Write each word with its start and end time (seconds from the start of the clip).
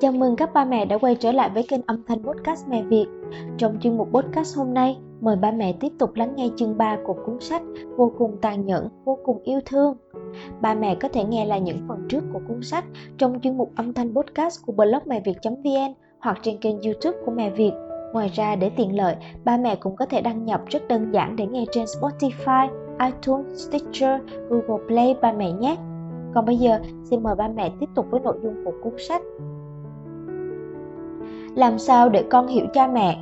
Chào 0.00 0.12
mừng 0.12 0.36
các 0.36 0.54
ba 0.54 0.64
mẹ 0.64 0.84
đã 0.84 0.98
quay 0.98 1.14
trở 1.14 1.32
lại 1.32 1.50
với 1.54 1.62
kênh 1.68 1.80
âm 1.86 2.02
thanh 2.06 2.22
podcast 2.22 2.68
Mẹ 2.68 2.82
Việt. 2.82 3.06
Trong 3.58 3.78
chuyên 3.80 3.96
mục 3.96 4.08
podcast 4.12 4.56
hôm 4.56 4.74
nay, 4.74 4.98
mời 5.20 5.36
ba 5.36 5.50
mẹ 5.50 5.72
tiếp 5.80 5.88
tục 5.98 6.14
lắng 6.14 6.32
nghe 6.36 6.48
chương 6.56 6.78
3 6.78 6.98
của 7.04 7.14
cuốn 7.26 7.40
sách 7.40 7.62
Vô 7.96 8.12
cùng 8.18 8.36
tàn 8.40 8.66
nhẫn, 8.66 8.88
vô 9.04 9.18
cùng 9.24 9.42
yêu 9.42 9.60
thương. 9.66 9.96
Ba 10.60 10.74
mẹ 10.74 10.94
có 10.94 11.08
thể 11.08 11.24
nghe 11.24 11.44
lại 11.44 11.60
những 11.60 11.78
phần 11.88 12.06
trước 12.08 12.20
của 12.32 12.40
cuốn 12.48 12.62
sách 12.62 12.84
trong 13.18 13.40
chuyên 13.40 13.58
mục 13.58 13.72
âm 13.76 13.94
thanh 13.94 14.14
podcast 14.14 14.66
của 14.66 14.72
blog 14.72 15.02
mẹ 15.06 15.20
việt.vn 15.24 15.94
hoặc 16.20 16.38
trên 16.42 16.58
kênh 16.58 16.82
youtube 16.82 17.18
của 17.24 17.32
Mẹ 17.32 17.50
Việt. 17.50 17.72
Ngoài 18.12 18.30
ra 18.34 18.56
để 18.56 18.70
tiện 18.70 18.96
lợi, 18.96 19.16
ba 19.44 19.56
mẹ 19.56 19.76
cũng 19.76 19.96
có 19.96 20.06
thể 20.06 20.20
đăng 20.20 20.44
nhập 20.44 20.60
rất 20.66 20.88
đơn 20.88 21.12
giản 21.12 21.36
để 21.36 21.46
nghe 21.46 21.64
trên 21.72 21.84
Spotify, 21.84 22.68
iTunes, 23.06 23.68
Stitcher, 23.68 24.20
Google 24.48 24.84
Play 24.88 25.16
ba 25.22 25.32
mẹ 25.32 25.52
nhé. 25.52 25.76
Còn 26.34 26.46
bây 26.46 26.56
giờ, 26.56 26.80
xin 27.04 27.22
mời 27.22 27.34
ba 27.34 27.48
mẹ 27.48 27.72
tiếp 27.80 27.86
tục 27.94 28.06
với 28.10 28.20
nội 28.20 28.38
dung 28.42 28.64
của 28.64 28.72
cuốn 28.82 28.92
sách 28.98 29.22
làm 31.54 31.78
sao 31.78 32.08
để 32.08 32.24
con 32.30 32.46
hiểu 32.46 32.66
cha 32.72 32.86
mẹ? 32.86 33.18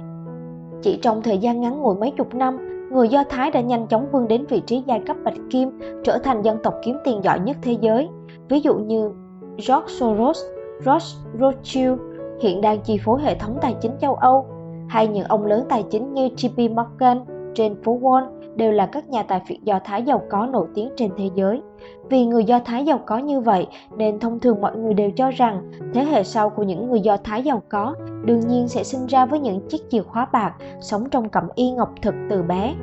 Chỉ 0.82 0.98
trong 1.02 1.22
thời 1.22 1.38
gian 1.38 1.60
ngắn 1.60 1.80
ngủi 1.80 1.94
mấy 1.94 2.10
chục 2.10 2.34
năm, 2.34 2.58
người 2.92 3.08
do 3.08 3.24
thái 3.28 3.50
đã 3.50 3.60
nhanh 3.60 3.86
chóng 3.86 4.06
vươn 4.12 4.28
đến 4.28 4.44
vị 4.48 4.62
trí 4.66 4.82
giai 4.86 5.00
cấp 5.06 5.16
bạch 5.24 5.36
kim, 5.50 5.80
trở 6.04 6.18
thành 6.18 6.42
dân 6.42 6.58
tộc 6.62 6.74
kiếm 6.82 6.96
tiền 7.04 7.20
giỏi 7.24 7.40
nhất 7.40 7.56
thế 7.62 7.76
giới. 7.80 8.08
Ví 8.48 8.60
dụ 8.60 8.74
như 8.74 9.10
george 9.56 9.88
soros 9.88 10.38
ross 10.84 11.16
rothschild, 11.40 11.98
hiện 12.40 12.60
đang 12.60 12.80
chi 12.80 12.98
phối 13.04 13.22
hệ 13.22 13.34
thống 13.34 13.58
tài 13.60 13.76
chính 13.80 13.92
châu 14.00 14.14
âu, 14.14 14.46
hay 14.88 15.08
những 15.08 15.24
ông 15.24 15.46
lớn 15.46 15.64
tài 15.68 15.82
chính 15.90 16.14
như 16.14 16.28
JP 16.28 16.74
Morgan 16.74 17.18
trên 17.54 17.82
phố 17.82 17.98
Wall 17.98 18.41
đều 18.56 18.72
là 18.72 18.86
các 18.86 19.08
nhà 19.08 19.22
tài 19.22 19.40
phiệt 19.46 19.58
Do 19.62 19.78
Thái 19.84 20.02
giàu 20.02 20.22
có 20.30 20.46
nổi 20.46 20.66
tiếng 20.74 20.90
trên 20.96 21.10
thế 21.16 21.30
giới. 21.34 21.62
Vì 22.10 22.26
người 22.26 22.44
Do 22.44 22.58
Thái 22.58 22.84
giàu 22.84 23.00
có 23.06 23.18
như 23.18 23.40
vậy 23.40 23.66
nên 23.96 24.18
thông 24.18 24.40
thường 24.40 24.60
mọi 24.60 24.76
người 24.76 24.94
đều 24.94 25.10
cho 25.10 25.30
rằng 25.30 25.70
thế 25.94 26.04
hệ 26.04 26.24
sau 26.24 26.50
của 26.50 26.62
những 26.62 26.90
người 26.90 27.00
Do 27.00 27.16
Thái 27.16 27.42
giàu 27.42 27.62
có 27.68 27.94
đương 28.24 28.40
nhiên 28.40 28.68
sẽ 28.68 28.84
sinh 28.84 29.06
ra 29.06 29.26
với 29.26 29.40
những 29.40 29.68
chiếc 29.68 29.90
chìa 29.90 30.02
khóa 30.02 30.26
bạc 30.32 30.54
sống 30.80 31.10
trong 31.10 31.28
cẩm 31.28 31.44
y 31.54 31.70
ngọc 31.70 31.92
thực 32.02 32.14
từ 32.30 32.42
bé. 32.42 32.74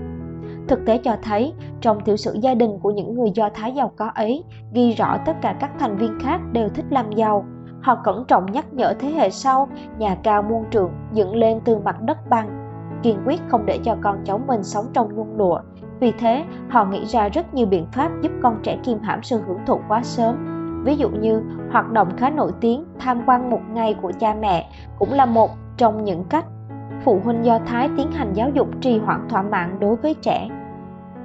Thực 0.68 0.86
tế 0.86 0.98
cho 0.98 1.16
thấy, 1.24 1.54
trong 1.82 2.00
tiểu 2.02 2.18
sử 2.18 2.38
gia 2.42 2.54
đình 2.54 2.80
của 2.82 2.92
những 2.92 3.16
người 3.16 3.32
Do 3.36 3.50
Thái 3.54 3.72
giàu 3.72 3.92
có 3.96 4.12
ấy, 4.16 4.44
ghi 4.74 4.92
rõ 4.92 5.18
tất 5.26 5.34
cả 5.42 5.56
các 5.60 5.72
thành 5.80 5.98
viên 5.98 6.20
khác 6.20 6.42
đều 6.52 6.70
thích 6.70 6.86
làm 6.90 7.12
giàu. 7.12 7.46
Họ 7.82 7.96
cẩn 8.04 8.26
trọng 8.28 8.46
nhắc 8.52 8.74
nhở 8.74 8.94
thế 9.00 9.12
hệ 9.12 9.30
sau, 9.30 9.68
nhà 9.98 10.16
cao 10.24 10.42
muôn 10.42 10.64
trượng 10.72 10.92
dựng 11.14 11.36
lên 11.36 11.60
từ 11.66 11.78
mặt 11.78 12.02
đất 12.02 12.18
bằng 12.30 12.59
kiên 13.04 13.18
quyết 13.26 13.42
không 13.48 13.66
để 13.66 13.80
cho 13.84 13.96
con 14.02 14.18
cháu 14.26 14.42
mình 14.48 14.64
sống 14.64 14.86
trong 14.94 15.16
nhung 15.16 15.38
lụa. 15.38 15.60
Vì 16.00 16.12
thế, 16.12 16.44
họ 16.70 16.86
nghĩ 16.86 17.06
ra 17.06 17.30
rất 17.30 17.54
nhiều 17.54 17.66
biện 17.66 17.86
pháp 17.92 18.12
giúp 18.22 18.32
con 18.44 18.60
trẻ 18.64 18.78
kiềm 18.84 19.00
hãm 19.00 19.24
sự 19.24 19.42
hưởng 19.48 19.60
thụ 19.66 19.80
quá 19.88 20.04
sớm. 20.04 20.56
Ví 20.86 20.96
dụ 20.96 21.10
như 21.10 21.42
hoạt 21.72 21.92
động 21.92 22.18
khá 22.18 22.30
nổi 22.30 22.52
tiếng 22.62 22.86
tham 23.00 23.22
quan 23.26 23.50
một 23.50 23.62
ngày 23.74 23.96
của 24.02 24.12
cha 24.20 24.36
mẹ 24.42 24.70
cũng 25.00 25.14
là 25.14 25.26
một 25.26 25.52
trong 25.78 26.04
những 26.04 26.24
cách 26.24 26.46
phụ 27.04 27.20
huynh 27.24 27.46
Do 27.46 27.60
Thái 27.66 27.90
tiến 27.98 28.12
hành 28.12 28.34
giáo 28.34 28.50
dục 28.50 28.68
trì 28.82 29.00
hoãn 29.00 29.28
thỏa 29.30 29.42
mãn 29.42 29.80
đối 29.80 29.96
với 29.96 30.14
trẻ. 30.14 30.50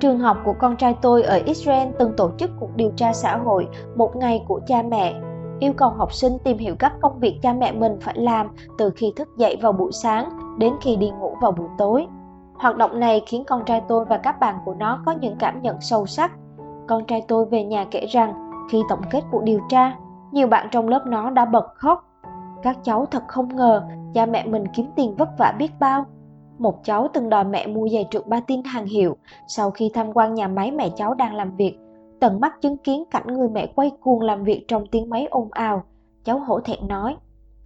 Trường 0.00 0.19
học 0.19 0.36
của 0.45 0.52
con 0.52 0.77
trai 0.77 0.97
tôi 1.02 1.22
ở 1.22 1.41
Israel 1.45 1.89
từng 1.98 2.12
tổ 2.17 2.30
chức 2.39 2.50
cuộc 2.61 2.77
điều 2.77 2.91
tra 2.97 3.12
xã 3.12 3.36
hội 3.36 3.69
một 3.97 4.17
ngày 4.17 4.45
của 4.48 4.61
cha 4.67 4.83
mẹ 4.83 5.20
yêu 5.61 5.72
cầu 5.72 5.91
học 5.91 6.12
sinh 6.12 6.33
tìm 6.45 6.58
hiểu 6.58 6.75
các 6.78 6.92
công 7.02 7.20
việc 7.20 7.39
cha 7.42 7.52
mẹ 7.52 7.72
mình 7.72 7.97
phải 8.00 8.14
làm 8.19 8.48
từ 8.78 8.91
khi 8.97 9.12
thức 9.17 9.28
dậy 9.36 9.56
vào 9.62 9.72
buổi 9.72 9.92
sáng 9.92 10.44
đến 10.59 10.75
khi 10.81 10.97
đi 10.97 11.11
ngủ 11.11 11.37
vào 11.41 11.53
buổi 11.53 11.69
tối. 11.79 12.07
Hoạt 12.55 12.77
động 12.77 13.01
này 13.01 13.23
khiến 13.27 13.45
con 13.47 13.65
trai 13.65 13.83
tôi 13.89 14.05
và 14.05 14.17
các 14.17 14.41
bạn 14.41 14.59
của 14.65 14.75
nó 14.75 15.03
có 15.07 15.13
những 15.13 15.37
cảm 15.39 15.63
nhận 15.63 15.77
sâu 15.81 16.07
sắc. 16.07 16.33
Con 16.87 17.05
trai 17.05 17.23
tôi 17.29 17.47
về 17.47 17.65
nhà 17.65 17.85
kể 17.91 18.07
rằng 18.07 18.51
khi 18.71 18.83
tổng 18.89 19.03
kết 19.11 19.25
cuộc 19.31 19.43
điều 19.43 19.61
tra, 19.69 19.97
nhiều 20.33 20.47
bạn 20.47 20.69
trong 20.71 20.89
lớp 20.89 21.03
nó 21.07 21.31
đã 21.31 21.45
bật 21.45 21.67
khóc. 21.75 22.05
Các 22.63 22.79
cháu 22.83 23.07
thật 23.07 23.23
không 23.29 23.57
ngờ 23.57 23.83
cha 24.15 24.27
mẹ 24.27 24.47
mình 24.47 24.65
kiếm 24.75 24.87
tiền 24.97 25.15
vất 25.17 25.29
vả 25.39 25.55
biết 25.59 25.73
bao. 25.81 26.05
Một 26.59 26.85
cháu 26.85 27.09
từng 27.13 27.29
đòi 27.29 27.45
mẹ 27.45 27.67
mua 27.67 27.89
giày 27.89 28.07
trượt 28.11 28.23
tin 28.47 28.64
hàng 28.64 28.87
hiệu 28.87 29.17
sau 29.48 29.70
khi 29.70 29.91
tham 29.95 30.13
quan 30.13 30.35
nhà 30.35 30.48
máy 30.48 30.70
mẹ 30.70 30.89
cháu 30.97 31.14
đang 31.14 31.35
làm 31.35 31.57
việc 31.57 31.79
tận 32.25 32.41
mắt 32.41 32.61
chứng 32.61 32.77
kiến 32.77 33.05
cảnh 33.11 33.27
người 33.27 33.48
mẹ 33.48 33.67
quay 33.67 33.91
cuồng 34.01 34.20
làm 34.20 34.45
việc 34.45 34.64
trong 34.69 34.87
tiếng 34.87 35.11
máy 35.11 35.27
ồn 35.31 35.48
ào 35.51 35.85
cháu 36.25 36.39
hổ 36.39 36.61
thẹn 36.61 36.89
nói 36.89 37.17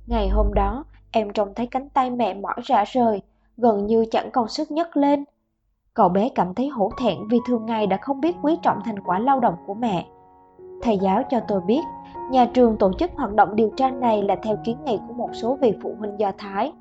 ngày 0.06 0.28
hôm 0.28 0.54
đó 0.54 0.84
em 1.12 1.30
trông 1.30 1.54
thấy 1.54 1.66
cánh 1.66 1.88
tay 1.88 2.10
mẹ 2.10 2.34
mỏi 2.34 2.54
rã 2.64 2.84
rời, 2.84 3.22
gần 3.56 3.86
như 3.86 4.04
chẳng 4.10 4.30
còn 4.30 4.48
sức 4.48 4.70
nhấc 4.70 4.96
lên. 4.96 5.24
Cậu 5.94 6.08
bé 6.08 6.28
cảm 6.34 6.54
thấy 6.54 6.68
hổ 6.68 6.90
thẹn 7.00 7.28
vì 7.30 7.38
thường 7.46 7.66
ngày 7.66 7.86
đã 7.86 7.96
không 7.96 8.20
biết 8.20 8.36
quý 8.42 8.58
trọng 8.62 8.80
thành 8.84 8.98
quả 8.98 9.18
lao 9.18 9.40
động 9.40 9.54
của 9.66 9.74
mẹ. 9.74 10.06
Thầy 10.82 10.98
giáo 10.98 11.22
cho 11.30 11.40
tôi 11.48 11.60
biết, 11.60 11.80
nhà 12.30 12.44
trường 12.54 12.76
tổ 12.76 12.92
chức 12.92 13.10
hoạt 13.16 13.34
động 13.34 13.56
điều 13.56 13.70
tra 13.76 13.90
này 13.90 14.22
là 14.22 14.36
theo 14.42 14.56
kiến 14.64 14.76
nghị 14.84 14.98
của 15.08 15.14
một 15.14 15.30
số 15.32 15.58
vị 15.60 15.74
phụ 15.82 15.94
huynh 15.98 16.18
do 16.18 16.32
thái. 16.38 16.72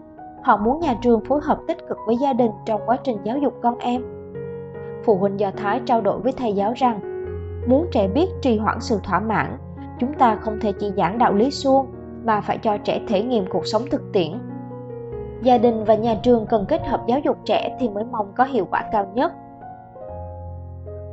Họ 0.44 0.58
muốn 0.58 0.80
nhà 0.80 0.98
trường 1.02 1.26
phối 1.26 1.40
hợp 1.44 1.60
tích 1.68 1.78
cực 1.90 1.98
với 2.06 2.18
gia 2.18 2.34
đình 2.34 2.52
trong 2.66 2.82
quá 2.86 2.98
trình 3.04 3.18
giáo 3.24 3.38
dục 3.38 3.54
con 3.64 3.78
em. 3.78 4.04
Phụ 5.06 5.18
huynh 5.18 5.40
do 5.40 5.52
thái 5.52 5.82
trao 5.86 6.02
đổi 6.02 6.20
với 6.20 6.32
thầy 6.32 6.54
giáo 6.54 6.74
rằng, 6.76 7.00
muốn 7.70 7.88
trẻ 7.92 8.08
biết 8.08 8.28
trì 8.42 8.58
hoãn 8.58 8.78
sự 8.82 9.00
thỏa 9.04 9.20
mãn, 9.20 9.58
chúng 10.00 10.14
ta 10.14 10.36
không 10.36 10.60
thể 10.62 10.72
chỉ 10.72 10.92
giảng 10.98 11.18
đạo 11.18 11.34
lý 11.34 11.52
suông 11.52 11.86
mà 12.28 12.42
phải 12.42 12.58
cho 12.58 12.78
trẻ 12.78 13.02
thể 13.08 13.24
nghiệm 13.24 13.46
cuộc 13.50 13.66
sống 13.66 13.82
thực 13.92 14.02
tiễn. 14.14 14.40
Gia 15.44 15.58
đình 15.58 15.84
và 15.84 15.96
nhà 15.96 16.16
trường 16.24 16.46
cần 16.46 16.66
kết 16.68 16.88
hợp 16.88 17.04
giáo 17.08 17.20
dục 17.20 17.38
trẻ 17.46 17.78
thì 17.80 17.90
mới 17.90 18.04
mong 18.04 18.34
có 18.36 18.44
hiệu 18.44 18.68
quả 18.72 18.84
cao 18.92 19.12
nhất. 19.14 19.32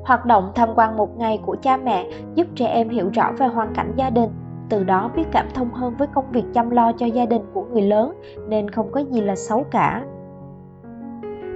Hoạt 0.04 0.26
động 0.26 0.52
tham 0.54 0.68
quan 0.76 0.96
một 0.96 1.18
ngày 1.18 1.40
của 1.46 1.56
cha 1.62 1.76
mẹ 1.76 2.06
giúp 2.34 2.46
trẻ 2.54 2.66
em 2.66 2.88
hiểu 2.88 3.10
rõ 3.12 3.32
về 3.38 3.46
hoàn 3.46 3.74
cảnh 3.74 3.92
gia 3.96 4.10
đình, 4.10 4.30
từ 4.68 4.84
đó 4.84 5.10
biết 5.16 5.24
cảm 5.32 5.46
thông 5.54 5.70
hơn 5.70 5.94
với 5.98 6.08
công 6.14 6.30
việc 6.30 6.44
chăm 6.54 6.70
lo 6.70 6.92
cho 6.92 7.06
gia 7.06 7.26
đình 7.26 7.42
của 7.54 7.64
người 7.64 7.82
lớn 7.82 8.14
nên 8.48 8.70
không 8.70 8.92
có 8.92 9.00
gì 9.00 9.20
là 9.20 9.36
xấu 9.36 9.64
cả. 9.70 10.04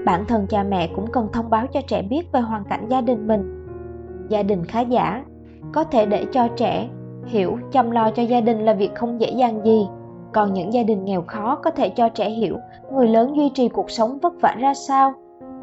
Bản 0.05 0.25
thân 0.29 0.47
cha 0.49 0.63
mẹ 0.63 0.91
cũng 0.97 1.07
cần 1.13 1.29
thông 1.33 1.51
báo 1.51 1.67
cho 1.67 1.81
trẻ 1.87 2.03
biết 2.03 2.33
về 2.33 2.41
hoàn 2.41 2.65
cảnh 2.65 2.87
gia 2.89 3.01
đình 3.01 3.27
mình. 3.27 3.67
Gia 4.29 4.43
đình 4.43 4.65
khá 4.65 4.81
giả, 4.81 5.25
có 5.73 5.85
thể 5.85 6.07
để 6.07 6.25
cho 6.33 6.49
trẻ 6.57 6.89
hiểu, 7.29 7.59
chăm 7.73 7.91
lo 7.91 8.11
cho 8.11 8.23
gia 8.23 8.41
đình 8.41 8.65
là 8.65 8.73
việc 8.73 8.95
không 8.95 9.21
dễ 9.21 9.31
dàng 9.31 9.65
gì. 9.65 9.89
Còn 10.33 10.53
những 10.53 10.73
gia 10.73 10.83
đình 10.83 11.05
nghèo 11.05 11.23
khó 11.27 11.55
có 11.55 11.71
thể 11.71 11.89
cho 11.89 12.09
trẻ 12.09 12.31
hiểu, 12.31 12.57
người 12.93 13.09
lớn 13.09 13.37
duy 13.37 13.49
trì 13.55 13.69
cuộc 13.69 13.91
sống 13.91 14.19
vất 14.23 14.33
vả 14.41 14.57
ra 14.59 14.75
sao. 14.75 15.13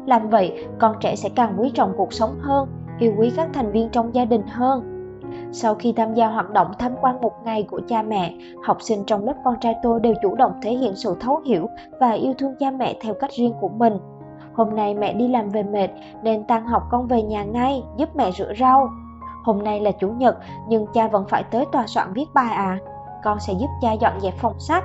Làm 0.06 0.30
vậy, 0.30 0.66
con 0.78 0.96
trẻ 1.00 1.16
sẽ 1.16 1.28
càng 1.28 1.54
quý 1.58 1.70
trọng 1.74 1.92
cuộc 1.96 2.12
sống 2.12 2.30
hơn, 2.40 2.68
yêu 2.98 3.12
quý 3.18 3.32
các 3.36 3.48
thành 3.52 3.72
viên 3.72 3.88
trong 3.88 4.14
gia 4.14 4.24
đình 4.24 4.42
hơn. 4.46 4.92
Sau 5.52 5.74
khi 5.74 5.92
tham 5.92 6.14
gia 6.14 6.28
hoạt 6.28 6.50
động 6.50 6.66
tham 6.78 6.92
quan 7.00 7.20
một 7.20 7.32
ngày 7.44 7.62
của 7.62 7.80
cha 7.88 8.02
mẹ, 8.02 8.34
học 8.64 8.82
sinh 8.82 9.04
trong 9.06 9.24
lớp 9.24 9.34
con 9.44 9.54
trai 9.60 9.74
tôi 9.82 10.00
đều 10.00 10.14
chủ 10.22 10.34
động 10.34 10.52
thể 10.62 10.70
hiện 10.70 10.92
sự 10.94 11.16
thấu 11.20 11.40
hiểu 11.46 11.68
và 12.00 12.10
yêu 12.10 12.34
thương 12.38 12.54
cha 12.60 12.70
mẹ 12.70 12.96
theo 13.00 13.14
cách 13.14 13.30
riêng 13.32 13.52
của 13.60 13.68
mình. 13.68 13.92
Hôm 14.54 14.76
nay 14.76 14.94
mẹ 14.94 15.12
đi 15.12 15.28
làm 15.28 15.48
về 15.48 15.62
mệt, 15.62 15.88
nên 16.22 16.44
tan 16.44 16.66
học 16.66 16.82
con 16.90 17.06
về 17.06 17.22
nhà 17.22 17.44
ngay, 17.44 17.82
giúp 17.96 18.16
mẹ 18.16 18.30
rửa 18.30 18.52
rau. 18.60 18.88
Hôm 19.46 19.62
nay 19.64 19.80
là 19.80 19.90
chủ 19.90 20.08
nhật 20.08 20.36
nhưng 20.68 20.86
cha 20.94 21.08
vẫn 21.08 21.24
phải 21.28 21.44
tới 21.50 21.64
tòa 21.72 21.86
soạn 21.86 22.12
viết 22.12 22.24
bài 22.34 22.54
à. 22.54 22.78
Con 23.24 23.40
sẽ 23.40 23.52
giúp 23.52 23.66
cha 23.82 23.92
dọn 23.92 24.20
dẹp 24.20 24.34
phòng 24.40 24.58
sách. 24.58 24.84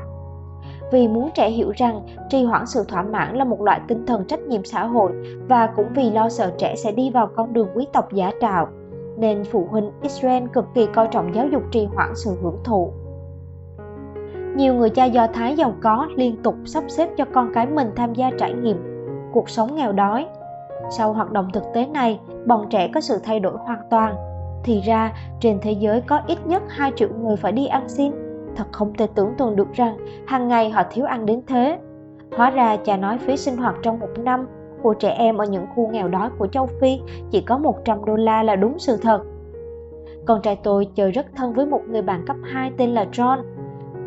Vì 0.92 1.08
muốn 1.08 1.30
trẻ 1.34 1.50
hiểu 1.50 1.72
rằng 1.76 2.02
trì 2.30 2.46
hoãn 2.46 2.66
sự 2.68 2.84
thỏa 2.88 3.02
mãn 3.02 3.36
là 3.36 3.44
một 3.46 3.62
loại 3.62 3.82
tinh 3.88 4.06
thần 4.06 4.26
trách 4.26 4.40
nhiệm 4.40 4.66
xã 4.66 4.86
hội 4.86 5.12
và 5.50 5.68
cũng 5.68 5.88
vì 5.96 6.12
lo 6.12 6.30
sợ 6.30 6.52
trẻ 6.58 6.76
sẽ 6.76 6.92
đi 6.92 7.10
vào 7.10 7.30
con 7.36 7.54
đường 7.54 7.68
quý 7.76 7.88
tộc 7.94 8.14
giả 8.14 8.32
trạo, 8.42 8.68
nên 9.18 9.44
phụ 9.52 9.68
huynh 9.72 9.92
Israel 10.02 10.44
cực 10.54 10.66
kỳ 10.74 10.88
coi 10.96 11.08
trọng 11.08 11.36
giáo 11.36 11.48
dục 11.48 11.64
trì 11.72 11.86
hoãn 11.86 12.10
sự 12.16 12.38
hưởng 12.42 12.58
thụ. 12.64 12.92
Nhiều 14.56 14.74
người 14.74 14.90
cha 14.90 15.06
Do 15.06 15.28
Thái 15.28 15.56
giàu 15.56 15.74
có 15.82 16.08
liên 16.16 16.44
tục 16.44 16.56
sắp 16.66 16.84
xếp 16.88 17.10
cho 17.18 17.26
con 17.34 17.52
cái 17.54 17.68
mình 17.68 17.92
tham 17.96 18.14
gia 18.14 18.32
trải 18.40 18.54
nghiệm 18.54 19.08
cuộc 19.34 19.50
sống 19.50 19.76
nghèo 19.76 19.92
đói 19.92 20.28
sau 20.90 21.14
hoạt 21.14 21.32
động 21.32 21.50
thực 21.54 21.64
tế 21.74 21.86
này 21.86 22.20
bọn 22.46 22.68
trẻ 22.70 22.88
có 22.94 23.02
sự 23.02 23.20
thay 23.24 23.40
đổi 23.40 23.58
hoàn 23.58 23.80
toàn 23.90 24.31
thì 24.64 24.82
ra 24.82 25.14
trên 25.40 25.60
thế 25.62 25.72
giới 25.72 26.02
có 26.02 26.22
ít 26.28 26.38
nhất 26.46 26.64
2 26.70 26.92
triệu 26.96 27.10
người 27.22 27.36
phải 27.36 27.52
đi 27.52 27.68
ăn 27.68 27.90
xin 27.90 28.12
thật 28.56 28.66
không 28.72 28.94
thể 28.94 29.08
tưởng 29.16 29.34
tượng 29.38 29.56
được 29.56 29.74
rằng 29.74 29.98
hàng 30.28 30.48
ngày 30.48 30.70
họ 30.70 30.84
thiếu 30.92 31.06
ăn 31.06 31.26
đến 31.26 31.42
thế 31.48 31.80
hóa 32.38 32.50
ra 32.50 32.78
cha 32.78 32.98
nói 32.98 33.18
phí 33.18 33.38
sinh 33.38 33.58
hoạt 33.58 33.76
trong 33.84 34.00
một 34.00 34.10
năm 34.20 34.48
của 34.82 34.94
trẻ 34.94 35.10
em 35.10 35.38
ở 35.38 35.46
những 35.46 35.66
khu 35.76 35.88
nghèo 35.88 36.08
đói 36.08 36.30
của 36.40 36.48
châu 36.48 36.68
Phi 36.82 37.00
chỉ 37.32 37.42
có 37.42 37.58
100 37.58 38.06
đô 38.06 38.16
la 38.16 38.44
là 38.44 38.56
đúng 38.56 38.80
sự 38.80 38.98
thật. 39.02 39.22
Con 40.26 40.42
trai 40.42 40.56
tôi 40.56 40.88
chơi 40.96 41.12
rất 41.12 41.26
thân 41.36 41.54
với 41.54 41.66
một 41.66 41.82
người 41.88 42.02
bạn 42.02 42.26
cấp 42.28 42.36
2 42.44 42.72
tên 42.78 42.90
là 42.90 43.06
John. 43.12 43.38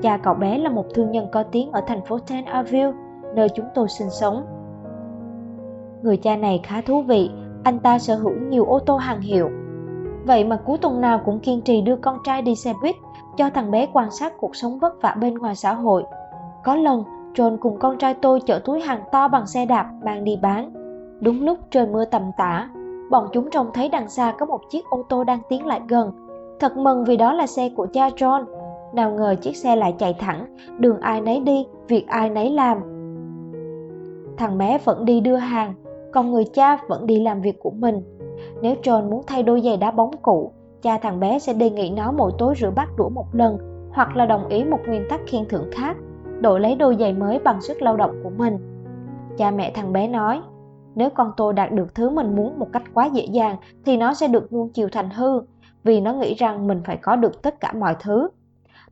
Cha 0.03 0.17
cậu 0.17 0.35
bé 0.35 0.59
là 0.59 0.71
một 0.71 0.85
thương 0.95 1.11
nhân 1.11 1.27
có 1.33 1.43
tiếng 1.43 1.73
ở 1.73 1.81
thành 1.87 2.05
phố 2.05 2.19
Ten 2.19 2.45
Aville, 2.45 2.93
nơi 3.35 3.49
chúng 3.49 3.67
tôi 3.75 3.89
sinh 3.89 4.11
sống. 4.11 4.45
Người 6.03 6.17
cha 6.17 6.37
này 6.37 6.61
khá 6.63 6.81
thú 6.81 7.03
vị, 7.03 7.31
anh 7.65 7.79
ta 7.79 7.99
sở 7.99 8.15
hữu 8.15 8.33
nhiều 8.49 8.65
ô 8.65 8.79
tô 8.79 8.97
hàng 8.97 9.21
hiệu. 9.21 9.51
Vậy 10.27 10.45
mà 10.45 10.57
cuối 10.57 10.79
tuần 10.79 11.01
nào 11.01 11.21
cũng 11.25 11.41
kiên 11.41 11.61
trì 11.61 11.81
đưa 11.81 11.97
con 11.97 12.19
trai 12.25 12.43
đi 12.43 12.55
xe 12.55 12.73
buýt, 12.83 12.97
cho 13.37 13.51
thằng 13.51 13.71
bé 13.71 13.87
quan 13.93 14.11
sát 14.11 14.33
cuộc 14.39 14.57
sống 14.57 14.79
vất 14.79 15.03
vả 15.03 15.17
bên 15.21 15.35
ngoài 15.35 15.55
xã 15.55 15.73
hội. 15.75 16.05
Có 16.65 16.77
lần, 16.77 17.05
John 17.35 17.57
cùng 17.57 17.79
con 17.79 17.99
trai 17.99 18.15
tôi 18.15 18.41
chở 18.41 18.59
túi 18.59 18.81
hàng 18.81 19.01
to 19.13 19.29
bằng 19.29 19.47
xe 19.47 19.67
đạp 19.67 19.91
mang 20.05 20.25
đi 20.25 20.39
bán. 20.43 20.73
Đúng 21.21 21.43
lúc 21.43 21.59
trời 21.71 21.87
mưa 21.87 22.05
tầm 22.05 22.23
tã, 22.37 22.69
bọn 23.11 23.29
chúng 23.33 23.51
trông 23.51 23.71
thấy 23.75 23.89
đằng 23.89 24.09
xa 24.09 24.35
có 24.39 24.47
một 24.47 24.61
chiếc 24.71 24.85
ô 24.91 25.03
tô 25.09 25.25
đang 25.25 25.41
tiến 25.49 25.67
lại 25.67 25.81
gần. 25.89 26.13
Thật 26.61 26.77
mừng 26.77 27.05
vì 27.05 27.17
đó 27.17 27.33
là 27.33 27.47
xe 27.47 27.69
của 27.77 27.87
cha 27.93 28.09
John. 28.09 28.45
nào 28.93 29.11
ngờ 29.11 29.35
chiếc 29.41 29.57
xe 29.57 29.77
lại 29.77 29.95
chạy 29.99 30.15
thẳng, 30.15 30.57
đường 30.79 31.01
ai 31.01 31.21
nấy 31.21 31.41
đi, 31.41 31.67
việc 31.89 32.07
ai 32.09 32.31
nấy 32.31 32.51
làm. 32.51 32.79
Thằng 34.37 34.59
bé 34.59 34.79
vẫn 34.85 35.05
đi 35.05 35.21
đưa 35.21 35.37
hàng, 35.37 35.75
còn 36.13 36.31
người 36.31 36.45
cha 36.45 36.79
vẫn 36.89 37.07
đi 37.07 37.21
làm 37.21 37.41
việc 37.41 37.59
của 37.63 37.71
mình. 37.71 38.14
Nếu 38.65 38.75
John 38.83 39.11
muốn 39.11 39.23
thay 39.27 39.43
đôi 39.43 39.61
giày 39.61 39.77
đá 39.77 39.91
bóng 39.91 40.11
cũ, 40.23 40.53
cha 40.83 40.99
thằng 40.99 41.21
bé 41.21 41.39
sẽ 41.39 41.53
đề 41.53 41.71
nghị 41.71 41.91
nó 41.91 42.13
mỗi 42.13 42.33
tối 42.39 42.55
rửa 42.61 42.71
bát 42.71 42.89
đũa 42.97 43.09
một 43.09 43.27
lần, 43.33 43.59
hoặc 43.93 44.17
là 44.17 44.27
đồng 44.27 44.49
ý 44.49 44.65
một 44.65 44.79
nguyên 44.87 45.05
tắc 45.11 45.21
khen 45.27 45.49
thưởng 45.49 45.71
khác, 45.73 45.97
đổi 46.41 46.61
lấy 46.61 46.75
đôi 46.75 46.97
giày 47.01 47.13
mới 47.13 47.39
bằng 47.39 47.61
sức 47.61 47.83
lao 47.83 47.97
động 47.97 48.21
của 48.23 48.31
mình. 48.31 48.59
Cha 49.39 49.51
mẹ 49.51 49.73
thằng 49.75 49.93
bé 49.93 50.09
nói, 50.09 50.41
nếu 50.95 51.11
con 51.11 51.33
tôi 51.37 51.53
đạt 51.53 51.73
được 51.73 51.95
thứ 51.95 52.11
mình 52.11 52.37
muốn 52.37 52.59
một 52.59 52.67
cách 52.73 52.83
quá 52.95 53.07
dễ 53.07 53.25
dàng 53.25 53.57
thì 53.85 53.97
nó 53.97 54.15
sẽ 54.15 54.29
được 54.29 54.53
nuông 54.53 54.69
chiều 54.69 54.89
thành 54.93 55.11
hư, 55.11 55.41
vì 55.85 56.01
nó 56.01 56.13
nghĩ 56.13 56.35
rằng 56.35 56.67
mình 56.67 56.83
phải 56.85 56.97
có 56.97 57.17
được 57.17 57.43
tất 57.43 57.61
cả 57.61 57.73
mọi 57.73 57.97
thứ. 58.01 58.29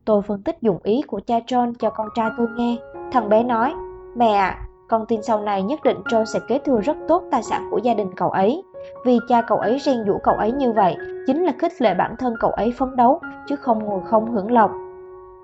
Tôi 0.05 0.21
phân 0.21 0.41
tích 0.41 0.57
dụng 0.61 0.79
ý 0.83 1.01
của 1.01 1.19
cha 1.25 1.39
John 1.47 1.73
cho 1.79 1.89
con 1.89 2.07
trai 2.15 2.29
tôi 2.37 2.47
nghe. 2.57 2.75
Thằng 3.11 3.29
bé 3.29 3.43
nói, 3.43 3.73
mẹ 4.15 4.33
ạ, 4.33 4.67
con 4.89 5.05
tin 5.05 5.23
sau 5.23 5.41
này 5.41 5.63
nhất 5.63 5.79
định 5.83 5.97
John 6.05 6.25
sẽ 6.25 6.39
kế 6.47 6.59
thừa 6.59 6.81
rất 6.81 6.97
tốt 7.07 7.23
tài 7.31 7.43
sản 7.43 7.67
của 7.71 7.77
gia 7.77 7.93
đình 7.93 8.09
cậu 8.15 8.29
ấy. 8.29 8.63
Vì 9.05 9.19
cha 9.27 9.41
cậu 9.41 9.57
ấy 9.57 9.77
riêng 9.77 10.03
dụ 10.05 10.17
cậu 10.23 10.35
ấy 10.35 10.51
như 10.51 10.71
vậy, 10.71 10.95
chính 11.27 11.43
là 11.43 11.53
khích 11.59 11.81
lệ 11.81 11.93
bản 11.93 12.15
thân 12.19 12.33
cậu 12.39 12.51
ấy 12.51 12.73
phấn 12.77 12.95
đấu, 12.95 13.19
chứ 13.47 13.55
không 13.55 13.85
ngồi 13.85 14.01
không 14.05 14.31
hưởng 14.31 14.51
lộc. 14.51 14.71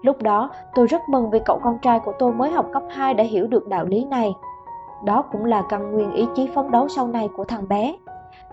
Lúc 0.01 0.21
đó, 0.21 0.49
tôi 0.75 0.87
rất 0.87 1.01
mừng 1.09 1.29
vì 1.29 1.39
cậu 1.45 1.59
con 1.63 1.77
trai 1.81 1.99
của 1.99 2.13
tôi 2.19 2.33
mới 2.33 2.51
học 2.51 2.65
cấp 2.73 2.83
2 2.89 3.13
đã 3.13 3.23
hiểu 3.23 3.47
được 3.47 3.67
đạo 3.67 3.85
lý 3.85 4.05
này. 4.05 4.33
Đó 5.05 5.21
cũng 5.31 5.45
là 5.45 5.63
căn 5.69 5.91
nguyên 5.91 6.13
ý 6.13 6.27
chí 6.35 6.49
phấn 6.55 6.71
đấu 6.71 6.87
sau 6.87 7.07
này 7.07 7.29
của 7.37 7.43
thằng 7.43 7.67
bé. 7.69 7.95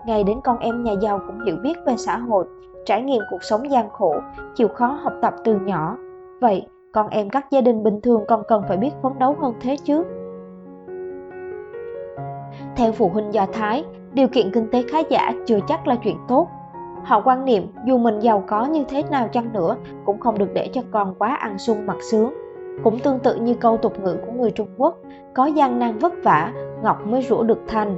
Ngày 0.05 0.23
đến 0.23 0.39
con 0.43 0.59
em 0.59 0.83
nhà 0.83 0.93
giàu 1.01 1.19
cũng 1.27 1.45
hiểu 1.45 1.55
biết 1.63 1.77
về 1.85 1.97
xã 1.97 2.17
hội, 2.17 2.45
trải 2.85 3.01
nghiệm 3.01 3.21
cuộc 3.31 3.43
sống 3.43 3.71
gian 3.71 3.89
khổ, 3.89 4.15
chịu 4.55 4.67
khó 4.67 4.87
học 4.87 5.13
tập 5.21 5.33
từ 5.43 5.55
nhỏ. 5.55 5.97
Vậy, 6.41 6.67
con 6.93 7.07
em 7.07 7.29
các 7.29 7.51
gia 7.51 7.61
đình 7.61 7.83
bình 7.83 8.01
thường 8.01 8.23
còn 8.27 8.43
cần 8.47 8.63
phải 8.67 8.77
biết 8.77 8.91
phấn 9.01 9.19
đấu 9.19 9.35
hơn 9.39 9.53
thế 9.61 9.77
chứ? 9.83 10.03
Theo 12.75 12.91
phụ 12.91 13.09
huynh 13.09 13.33
Do 13.33 13.45
Thái, 13.53 13.85
điều 14.17 14.27
kiện 14.27 14.51
kinh 14.51 14.69
tế 14.71 14.83
khá 14.87 14.99
giả 15.09 15.33
chưa 15.45 15.59
chắc 15.67 15.87
là 15.87 15.95
chuyện 15.95 16.17
tốt. 16.27 16.47
Họ 17.03 17.21
quan 17.25 17.45
niệm 17.45 17.67
dù 17.85 17.97
mình 17.97 18.19
giàu 18.19 18.43
có 18.47 18.65
như 18.65 18.83
thế 18.89 19.03
nào 19.11 19.27
chăng 19.27 19.53
nữa 19.53 19.75
cũng 20.05 20.19
không 20.19 20.37
được 20.37 20.53
để 20.53 20.69
cho 20.73 20.81
con 20.91 21.15
quá 21.19 21.35
ăn 21.35 21.57
sung 21.57 21.85
mặc 21.85 21.97
sướng. 22.11 22.33
Cũng 22.83 22.99
tương 22.99 23.19
tự 23.19 23.35
như 23.35 23.53
câu 23.53 23.77
tục 23.77 23.99
ngữ 23.99 24.17
của 24.25 24.31
người 24.31 24.51
Trung 24.51 24.67
Quốc, 24.77 24.97
có 25.33 25.45
gian 25.45 25.79
nan 25.79 25.97
vất 25.97 26.13
vả, 26.23 26.53
ngọc 26.83 27.07
mới 27.07 27.21
rũ 27.21 27.43
được 27.43 27.59
thành. 27.67 27.97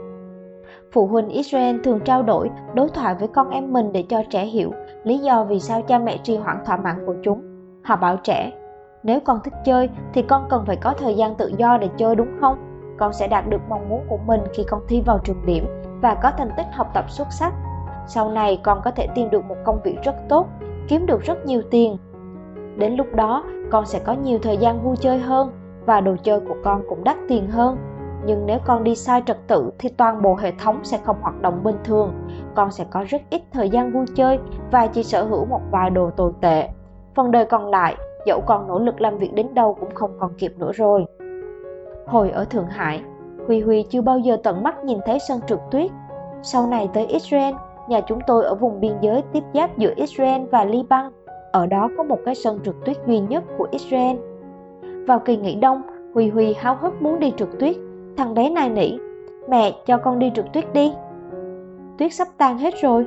Phụ 0.92 1.08
huynh 1.08 1.30
Israel 1.30 1.78
thường 1.84 2.00
trao 2.06 2.24
đổi, 2.24 2.50
đối 2.74 2.90
thoại 2.90 3.16
với 3.20 3.28
con 3.28 3.50
em 3.50 3.74
mình 3.74 3.92
để 3.92 4.04
cho 4.10 4.24
trẻ 4.30 4.46
hiểu 4.46 4.72
lý 5.04 5.18
do 5.18 5.44
vì 5.44 5.60
sao 5.60 5.82
cha 5.82 6.00
mẹ 6.00 6.18
trì 6.18 6.38
hoãn 6.38 6.58
thỏa 6.66 6.78
mãn 6.78 6.96
của 7.06 7.16
chúng. 7.24 7.42
Họ 7.84 7.96
bảo 7.96 8.18
trẻ, 8.18 8.52
nếu 9.04 9.20
con 9.20 9.40
thích 9.44 9.54
chơi 9.66 9.90
thì 10.14 10.22
con 10.22 10.46
cần 10.50 10.64
phải 10.66 10.76
có 10.76 10.94
thời 10.98 11.16
gian 11.16 11.36
tự 11.36 11.52
do 11.58 11.78
để 11.78 11.90
chơi 11.98 12.16
đúng 12.16 12.32
không? 12.42 12.56
Con 12.98 13.14
sẽ 13.14 13.28
đạt 13.28 13.50
được 13.50 13.62
mong 13.70 13.90
muốn 13.90 14.02
của 14.10 14.20
mình 14.26 14.42
khi 14.54 14.64
con 14.70 14.82
thi 14.88 15.02
vào 15.06 15.20
trường 15.24 15.46
điểm 15.46 15.66
và 16.02 16.16
có 16.16 16.32
thành 16.38 16.50
tích 16.58 16.68
học 16.74 16.92
tập 16.94 17.06
xuất 17.10 17.28
sắc. 17.32 17.54
Sau 18.08 18.32
này 18.32 18.60
con 18.64 18.82
có 18.84 18.92
thể 18.92 19.08
tìm 19.16 19.30
được 19.30 19.46
một 19.46 19.56
công 19.66 19.82
việc 19.84 19.98
rất 20.04 20.16
tốt, 20.30 20.48
kiếm 20.88 21.06
được 21.06 21.22
rất 21.22 21.46
nhiều 21.46 21.62
tiền. 21.72 21.98
Đến 22.78 22.96
lúc 22.96 23.08
đó, 23.16 23.44
con 23.72 23.86
sẽ 23.86 24.00
có 24.00 24.14
nhiều 24.14 24.40
thời 24.42 24.58
gian 24.58 24.82
vui 24.82 24.96
chơi 24.98 25.20
hơn 25.20 25.52
và 25.86 26.02
đồ 26.02 26.16
chơi 26.24 26.40
của 26.40 26.56
con 26.64 26.82
cũng 26.90 27.04
đắt 27.04 27.18
tiền 27.28 27.48
hơn 27.48 27.78
nhưng 28.26 28.46
nếu 28.46 28.60
con 28.66 28.84
đi 28.84 28.96
sai 28.96 29.24
trật 29.26 29.38
tự 29.48 29.72
thì 29.80 29.90
toàn 29.90 30.22
bộ 30.22 30.36
hệ 30.36 30.52
thống 30.52 30.80
sẽ 30.84 31.00
không 31.04 31.22
hoạt 31.22 31.42
động 31.42 31.64
bình 31.64 31.78
thường 31.84 32.14
con 32.56 32.72
sẽ 32.72 32.86
có 32.92 33.06
rất 33.08 33.22
ít 33.30 33.42
thời 33.52 33.70
gian 33.70 33.92
vui 33.92 34.06
chơi 34.16 34.40
và 34.72 34.88
chỉ 34.88 35.04
sở 35.04 35.24
hữu 35.24 35.46
một 35.46 35.62
vài 35.72 35.90
đồ 35.90 36.10
tồi 36.10 36.32
tệ 36.42 36.70
phần 37.16 37.32
đời 37.32 37.46
còn 37.46 37.70
lại 37.70 37.96
dẫu 38.26 38.42
con 38.48 38.68
nỗ 38.68 38.80
lực 38.80 39.02
làm 39.02 39.18
việc 39.18 39.34
đến 39.34 39.54
đâu 39.54 39.78
cũng 39.80 39.96
không 39.96 40.12
còn 40.20 40.34
kịp 40.34 40.54
nữa 40.58 40.72
rồi 40.72 41.06
hồi 42.08 42.30
ở 42.30 42.46
thượng 42.46 42.68
hải 42.68 43.04
huy 43.50 43.60
huy 43.60 43.84
chưa 43.84 44.02
bao 44.02 44.20
giờ 44.20 44.38
tận 44.44 44.64
mắt 44.64 44.84
nhìn 44.84 44.98
thấy 45.06 45.20
sân 45.28 45.40
trượt 45.48 45.60
tuyết. 45.72 45.92
Sau 46.42 46.68
này 46.68 46.90
tới 46.94 47.06
israel, 47.06 47.54
nhà 47.88 48.02
chúng 48.02 48.20
tôi 48.28 48.46
ở 48.46 48.56
vùng 48.56 48.80
biên 48.80 48.94
giới 49.02 49.22
tiếp 49.34 49.44
giáp 49.54 49.78
giữa 49.78 49.94
israel 49.96 50.42
và 50.52 50.64
liban. 50.64 51.12
Ở 51.52 51.66
đó 51.66 51.90
có 51.98 52.04
một 52.04 52.20
cái 52.26 52.36
sân 52.36 52.60
trượt 52.66 52.76
tuyết 52.86 52.98
duy 53.08 53.20
nhất 53.20 53.44
của 53.58 53.68
israel. 53.72 54.18
Vào 55.08 55.20
kỳ 55.20 55.38
nghỉ 55.38 55.56
đông, 55.56 55.82
huy 56.14 56.30
huy 56.30 56.54
háo 56.54 56.78
hức 56.82 57.02
muốn 57.02 57.20
đi 57.20 57.34
trượt 57.38 57.50
tuyết. 57.60 57.76
Thằng 58.18 58.34
bé 58.34 58.50
này 58.50 58.70
nỉ, 58.70 58.98
Mẹ, 59.50 59.72
cho 59.86 59.98
con 59.98 60.20
đi 60.20 60.32
trượt 60.36 60.54
tuyết 60.54 60.74
đi. 60.74 60.94
Tuyết 61.98 62.14
sắp 62.14 62.28
tan 62.38 62.58
hết 62.58 62.74
rồi. 62.82 63.06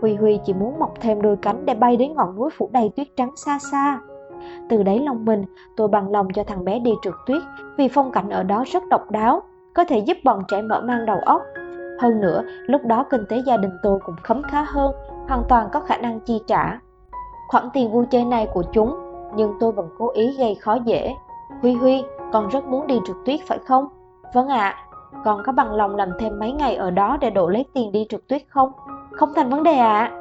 Huy 0.00 0.14
Huy 0.14 0.40
chỉ 0.44 0.52
muốn 0.52 0.78
mọc 0.78 0.94
thêm 1.00 1.22
đôi 1.22 1.36
cánh 1.36 1.66
để 1.66 1.74
bay 1.74 1.96
đến 1.96 2.12
ngọn 2.14 2.36
núi 2.36 2.50
phủ 2.58 2.70
đầy 2.72 2.90
tuyết 2.96 3.06
trắng 3.16 3.30
xa 3.36 3.58
xa. 3.72 4.00
Từ 4.68 4.82
đấy 4.82 5.00
lòng 5.04 5.24
mình, 5.24 5.44
tôi 5.76 5.88
bằng 5.88 6.10
lòng 6.12 6.28
cho 6.34 6.44
thằng 6.44 6.64
bé 6.64 6.78
đi 6.78 6.90
trượt 7.02 7.14
tuyết 7.26 7.42
Vì 7.76 7.88
phong 7.88 8.12
cảnh 8.12 8.30
ở 8.30 8.42
đó 8.42 8.64
rất 8.66 8.82
độc 8.90 9.10
đáo. 9.10 9.42
Có 9.74 9.84
thể 9.84 9.98
giúp 9.98 10.16
bọn 10.24 10.42
trẻ 10.48 10.62
mở 10.62 10.80
mang 10.80 11.06
đầu 11.06 11.18
óc 11.18 11.42
Hơn 12.00 12.20
nữa 12.20 12.42
lúc 12.66 12.84
đó 12.84 13.06
kinh 13.10 13.26
tế 13.26 13.42
gia 13.46 13.56
đình 13.56 13.72
tôi 13.82 13.98
cũng 14.04 14.16
khấm 14.22 14.42
khá 14.42 14.62
hơn 14.62 14.94
Hoàn 15.28 15.42
toàn 15.48 15.68
có 15.72 15.80
khả 15.80 15.96
năng 15.96 16.20
chi 16.20 16.40
trả 16.46 16.78
Khoản 17.48 17.64
tiền 17.72 17.92
vui 17.92 18.06
chơi 18.10 18.24
này 18.24 18.48
của 18.54 18.62
chúng 18.72 18.96
Nhưng 19.36 19.54
tôi 19.60 19.72
vẫn 19.72 19.88
cố 19.98 20.10
ý 20.14 20.36
gây 20.38 20.54
khó 20.54 20.74
dễ 20.84 21.14
Huy 21.60 21.72
Huy, 21.72 22.04
con 22.32 22.48
rất 22.48 22.64
muốn 22.64 22.86
đi 22.86 23.00
trượt 23.06 23.16
tuyết 23.24 23.40
phải 23.46 23.58
không? 23.58 23.88
Vâng 24.34 24.48
ạ, 24.48 24.68
à, 24.68 24.84
con 25.24 25.42
có 25.44 25.52
bằng 25.52 25.74
lòng 25.74 25.96
làm 25.96 26.08
thêm 26.18 26.38
mấy 26.38 26.52
ngày 26.52 26.74
ở 26.74 26.90
đó 26.90 27.16
để 27.20 27.30
đổ 27.30 27.48
lấy 27.48 27.64
tiền 27.72 27.92
đi 27.92 28.06
trượt 28.08 28.20
tuyết 28.28 28.42
không? 28.48 28.72
Không 29.12 29.32
thành 29.34 29.50
vấn 29.50 29.62
đề 29.62 29.72
ạ. 29.72 30.10
À. 30.12 30.18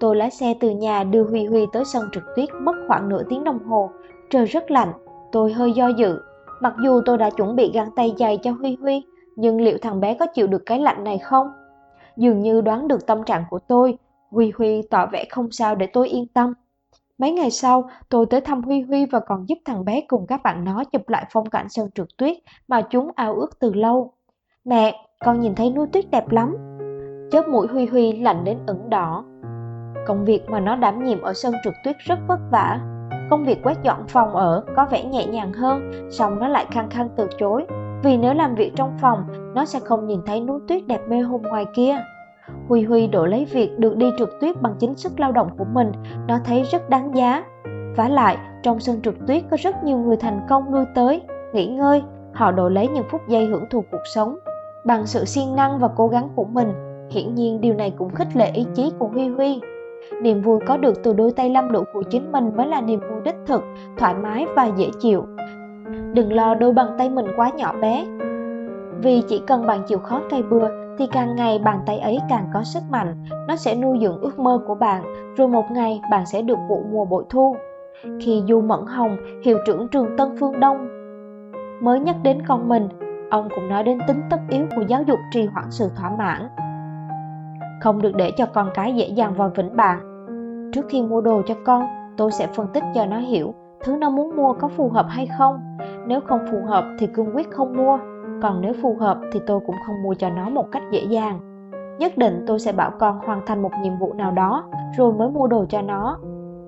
Tôi 0.00 0.16
lái 0.16 0.30
xe 0.30 0.54
từ 0.60 0.70
nhà 0.70 1.04
đưa 1.04 1.24
Huy 1.24 1.46
Huy 1.46 1.66
tới 1.72 1.84
sân 1.84 2.08
trượt 2.12 2.24
tuyết 2.36 2.48
mất 2.60 2.72
khoảng 2.88 3.08
nửa 3.08 3.22
tiếng 3.28 3.44
đồng 3.44 3.64
hồ. 3.64 3.90
Trời 4.30 4.44
rất 4.44 4.70
lạnh, 4.70 4.92
tôi 5.32 5.52
hơi 5.52 5.72
do 5.72 5.88
dự. 5.88 6.20
Mặc 6.60 6.74
dù 6.82 7.00
tôi 7.04 7.18
đã 7.18 7.30
chuẩn 7.30 7.56
bị 7.56 7.70
găng 7.74 7.90
tay 7.96 8.14
dày 8.18 8.38
cho 8.42 8.50
Huy 8.50 8.76
Huy, 8.80 9.02
nhưng 9.36 9.60
liệu 9.60 9.78
thằng 9.82 10.00
bé 10.00 10.14
có 10.14 10.26
chịu 10.34 10.46
được 10.46 10.62
cái 10.66 10.78
lạnh 10.78 11.04
này 11.04 11.18
không? 11.18 11.46
Dường 12.16 12.40
như 12.40 12.60
đoán 12.60 12.88
được 12.88 13.06
tâm 13.06 13.24
trạng 13.24 13.44
của 13.50 13.58
tôi, 13.58 13.98
Huy 14.30 14.52
Huy 14.58 14.82
tỏ 14.82 15.06
vẻ 15.06 15.24
không 15.30 15.50
sao 15.50 15.74
để 15.74 15.86
tôi 15.86 16.08
yên 16.08 16.26
tâm. 16.26 16.52
Mấy 17.18 17.32
ngày 17.32 17.50
sau, 17.50 17.90
tôi 18.08 18.26
tới 18.26 18.40
thăm 18.40 18.62
Huy 18.62 18.80
Huy 18.80 19.06
và 19.06 19.20
còn 19.20 19.48
giúp 19.48 19.58
thằng 19.64 19.84
bé 19.84 20.00
cùng 20.08 20.26
các 20.26 20.42
bạn 20.42 20.64
nó 20.64 20.84
chụp 20.84 21.08
lại 21.08 21.26
phong 21.30 21.46
cảnh 21.46 21.66
sân 21.68 21.90
trượt 21.94 22.08
tuyết 22.16 22.36
mà 22.68 22.82
chúng 22.82 23.10
ao 23.14 23.34
ước 23.34 23.58
từ 23.58 23.74
lâu. 23.74 24.12
Mẹ, 24.64 25.04
con 25.24 25.40
nhìn 25.40 25.54
thấy 25.54 25.70
núi 25.70 25.86
tuyết 25.92 26.10
đẹp 26.10 26.30
lắm. 26.30 26.56
Chớp 27.30 27.48
mũi 27.48 27.66
Huy 27.66 27.86
Huy 27.86 28.12
lạnh 28.12 28.44
đến 28.44 28.58
ửng 28.66 28.90
đỏ. 28.90 29.24
Công 30.06 30.24
việc 30.24 30.48
mà 30.48 30.60
nó 30.60 30.76
đảm 30.76 31.04
nhiệm 31.04 31.20
ở 31.20 31.32
sân 31.34 31.54
trượt 31.64 31.74
tuyết 31.84 31.96
rất 31.98 32.18
vất 32.28 32.38
vả. 32.50 32.80
Công 33.30 33.44
việc 33.44 33.62
quét 33.62 33.82
dọn 33.82 34.04
phòng 34.08 34.36
ở 34.36 34.64
có 34.76 34.86
vẻ 34.90 35.04
nhẹ 35.04 35.26
nhàng 35.26 35.52
hơn, 35.52 36.08
song 36.10 36.38
nó 36.38 36.48
lại 36.48 36.66
khăng 36.70 36.90
khăng 36.90 37.08
từ 37.16 37.28
chối. 37.38 37.66
Vì 38.02 38.16
nếu 38.16 38.34
làm 38.34 38.54
việc 38.54 38.72
trong 38.76 38.96
phòng, 39.00 39.24
nó 39.54 39.64
sẽ 39.64 39.80
không 39.80 40.06
nhìn 40.06 40.20
thấy 40.26 40.40
núi 40.40 40.60
tuyết 40.68 40.86
đẹp 40.86 41.00
mê 41.08 41.20
hồn 41.20 41.42
ngoài 41.42 41.66
kia. 41.74 41.96
Huy 42.68 42.82
Huy 42.82 43.06
đổi 43.06 43.28
lấy 43.28 43.44
việc 43.44 43.78
được 43.78 43.96
đi 43.96 44.10
trượt 44.18 44.28
tuyết 44.40 44.62
bằng 44.62 44.74
chính 44.78 44.94
sức 44.94 45.20
lao 45.20 45.32
động 45.32 45.50
của 45.58 45.64
mình, 45.64 45.92
nó 46.28 46.38
thấy 46.44 46.62
rất 46.62 46.88
đáng 46.90 47.16
giá. 47.16 47.44
Vả 47.96 48.08
lại, 48.08 48.36
trong 48.62 48.80
sân 48.80 49.02
trượt 49.02 49.14
tuyết 49.26 49.42
có 49.50 49.56
rất 49.60 49.84
nhiều 49.84 49.98
người 49.98 50.16
thành 50.16 50.40
công 50.48 50.74
lui 50.74 50.84
tới, 50.94 51.22
nghỉ 51.52 51.66
ngơi, 51.66 52.02
họ 52.34 52.52
đổi 52.52 52.70
lấy 52.70 52.88
những 52.88 53.04
phút 53.10 53.20
giây 53.28 53.46
hưởng 53.46 53.64
thụ 53.70 53.84
cuộc 53.90 54.02
sống. 54.14 54.38
Bằng 54.84 55.06
sự 55.06 55.24
siêng 55.24 55.56
năng 55.56 55.78
và 55.78 55.88
cố 55.96 56.08
gắng 56.08 56.28
của 56.36 56.44
mình, 56.44 56.72
hiển 57.10 57.34
nhiên 57.34 57.60
điều 57.60 57.74
này 57.74 57.92
cũng 57.98 58.14
khích 58.14 58.36
lệ 58.36 58.50
ý 58.54 58.66
chí 58.74 58.92
của 58.98 59.06
Huy 59.06 59.28
Huy. 59.28 59.60
Niềm 60.22 60.42
vui 60.42 60.58
có 60.66 60.76
được 60.76 61.02
từ 61.02 61.12
đôi 61.12 61.32
tay 61.32 61.50
lâm 61.50 61.72
đủ 61.72 61.84
của 61.92 62.02
chính 62.02 62.32
mình 62.32 62.50
mới 62.56 62.66
là 62.66 62.80
niềm 62.80 63.00
vui 63.00 63.20
đích 63.24 63.36
thực, 63.46 63.64
thoải 63.96 64.14
mái 64.14 64.46
và 64.56 64.66
dễ 64.76 64.90
chịu. 65.00 65.24
Đừng 66.12 66.32
lo 66.32 66.54
đôi 66.54 66.72
bàn 66.72 66.86
tay 66.98 67.10
mình 67.10 67.26
quá 67.36 67.50
nhỏ 67.56 67.72
bé. 67.80 68.06
Vì 69.02 69.22
chỉ 69.28 69.42
cần 69.46 69.66
bạn 69.66 69.82
chịu 69.86 69.98
khó 69.98 70.20
cây 70.30 70.42
bừa 70.42 70.68
thì 70.98 71.06
càng 71.12 71.36
ngày 71.36 71.58
bàn 71.64 71.80
tay 71.86 71.98
ấy 71.98 72.18
càng 72.28 72.50
có 72.54 72.64
sức 72.64 72.82
mạnh, 72.90 73.24
nó 73.48 73.56
sẽ 73.56 73.74
nuôi 73.74 73.98
dưỡng 74.02 74.20
ước 74.20 74.38
mơ 74.38 74.60
của 74.66 74.74
bạn, 74.74 75.02
rồi 75.36 75.48
một 75.48 75.64
ngày 75.70 76.00
bạn 76.10 76.26
sẽ 76.26 76.42
được 76.42 76.58
vụ 76.68 76.82
mùa 76.90 77.04
bội 77.04 77.24
thu. 77.28 77.56
Khi 78.20 78.42
Du 78.48 78.60
Mẫn 78.60 78.80
Hồng, 78.86 79.16
hiệu 79.44 79.58
trưởng 79.66 79.88
trường 79.88 80.16
Tân 80.16 80.36
Phương 80.40 80.60
Đông, 80.60 80.88
mới 81.80 82.00
nhắc 82.00 82.16
đến 82.22 82.38
con 82.48 82.68
mình, 82.68 82.88
ông 83.30 83.48
cũng 83.54 83.68
nói 83.68 83.84
đến 83.84 83.98
tính 84.06 84.22
tất 84.30 84.40
yếu 84.48 84.66
của 84.76 84.82
giáo 84.88 85.02
dục 85.02 85.18
trì 85.30 85.46
hoãn 85.46 85.64
sự 85.70 85.88
thỏa 85.96 86.10
mãn. 86.18 86.48
Không 87.80 88.02
được 88.02 88.12
để 88.16 88.30
cho 88.36 88.46
con 88.46 88.70
cái 88.74 88.94
dễ 88.94 89.08
dàng 89.08 89.34
vào 89.34 89.50
vĩnh 89.54 89.76
bạn. 89.76 89.98
Trước 90.72 90.86
khi 90.88 91.02
mua 91.02 91.20
đồ 91.20 91.42
cho 91.46 91.54
con, 91.64 91.82
tôi 92.16 92.32
sẽ 92.32 92.46
phân 92.46 92.66
tích 92.72 92.84
cho 92.94 93.06
nó 93.06 93.18
hiểu 93.18 93.54
thứ 93.84 93.96
nó 93.96 94.10
muốn 94.10 94.36
mua 94.36 94.52
có 94.52 94.68
phù 94.68 94.88
hợp 94.88 95.06
hay 95.08 95.28
không. 95.38 95.60
Nếu 96.06 96.20
không 96.20 96.40
phù 96.50 96.58
hợp 96.66 96.84
thì 96.98 97.06
cương 97.06 97.36
quyết 97.36 97.50
không 97.50 97.76
mua 97.76 97.98
còn 98.42 98.60
nếu 98.60 98.72
phù 98.82 98.96
hợp 99.00 99.18
thì 99.32 99.40
tôi 99.46 99.60
cũng 99.66 99.76
không 99.86 100.02
mua 100.02 100.14
cho 100.14 100.30
nó 100.30 100.48
một 100.48 100.66
cách 100.72 100.82
dễ 100.90 101.04
dàng. 101.04 101.40
Nhất 101.98 102.18
định 102.18 102.44
tôi 102.46 102.58
sẽ 102.58 102.72
bảo 102.72 102.90
con 102.98 103.18
hoàn 103.26 103.40
thành 103.46 103.62
một 103.62 103.70
nhiệm 103.82 103.98
vụ 103.98 104.12
nào 104.12 104.30
đó 104.30 104.64
rồi 104.96 105.12
mới 105.12 105.30
mua 105.30 105.46
đồ 105.46 105.64
cho 105.68 105.82
nó. 105.82 106.18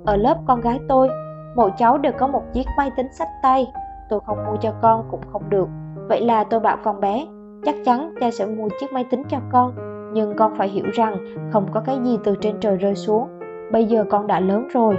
Ở 0.06 0.16
lớp 0.16 0.36
con 0.46 0.60
gái 0.60 0.80
tôi 0.88 1.08
mỗi 1.56 1.70
cháu 1.78 1.98
đều 1.98 2.12
có 2.18 2.26
một 2.26 2.42
chiếc 2.52 2.66
máy 2.76 2.90
tính 2.96 3.12
sách 3.12 3.28
tay. 3.42 3.66
Tôi 4.08 4.20
không 4.26 4.38
mua 4.46 4.56
cho 4.60 4.72
con 4.82 5.04
cũng 5.10 5.20
không 5.32 5.50
được. 5.50 5.68
Vậy 6.08 6.20
là 6.20 6.44
tôi 6.44 6.60
bảo 6.60 6.76
con 6.84 7.00
bé 7.00 7.26
chắc 7.64 7.74
chắn 7.84 8.14
cha 8.20 8.30
sẽ 8.30 8.46
mua 8.46 8.68
chiếc 8.80 8.92
máy 8.92 9.04
tính 9.10 9.22
cho 9.28 9.38
con 9.52 9.72
nhưng 10.12 10.36
con 10.36 10.54
phải 10.58 10.68
hiểu 10.68 10.84
rằng 10.92 11.16
không 11.52 11.66
có 11.72 11.80
cái 11.80 11.98
gì 12.04 12.18
từ 12.24 12.36
trên 12.40 12.60
trời 12.60 12.76
rơi 12.76 12.94
xuống 12.94 13.28
bây 13.72 13.84
giờ 13.84 14.04
con 14.10 14.26
đã 14.26 14.40
lớn 14.40 14.68
rồi 14.72 14.96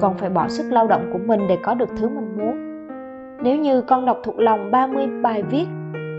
con 0.00 0.14
phải 0.14 0.30
bỏ 0.30 0.48
sức 0.48 0.72
lao 0.72 0.86
động 0.86 1.10
của 1.12 1.18
mình 1.26 1.40
để 1.48 1.58
có 1.62 1.74
được 1.74 1.88
thứ 1.96 2.08
mình 2.08 2.38
muốn. 2.38 2.56
Nếu 3.42 3.56
như 3.56 3.82
con 3.82 4.06
đọc 4.06 4.18
thuộc 4.24 4.38
lòng 4.38 4.70
30 4.70 5.06
bài 5.22 5.42
viết 5.42 5.66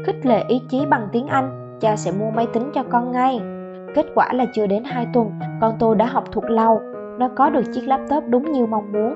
khích 0.06 0.26
lệ 0.26 0.44
ý 0.48 0.62
chí 0.70 0.86
bằng 0.90 1.08
tiếng 1.12 1.28
Anh, 1.28 1.78
cha 1.80 1.96
sẽ 1.96 2.12
mua 2.12 2.32
máy 2.32 2.48
tính 2.54 2.72
cho 2.74 2.84
con 2.84 3.12
ngay. 3.12 3.42
Kết 3.96 4.06
quả 4.16 4.34
là 4.34 4.46
chưa 4.54 4.68
đến 4.68 4.84
2 4.84 5.08
tuần, 5.14 5.32
con 5.62 5.76
tôi 5.80 5.96
đã 5.96 6.06
học 6.06 6.24
thuộc 6.32 6.50
lâu, 6.50 6.82
nó 7.20 7.30
có 7.36 7.50
được 7.50 7.64
chiếc 7.74 7.88
laptop 7.88 8.24
đúng 8.30 8.52
như 8.52 8.66
mong 8.66 8.92
muốn. 8.92 9.14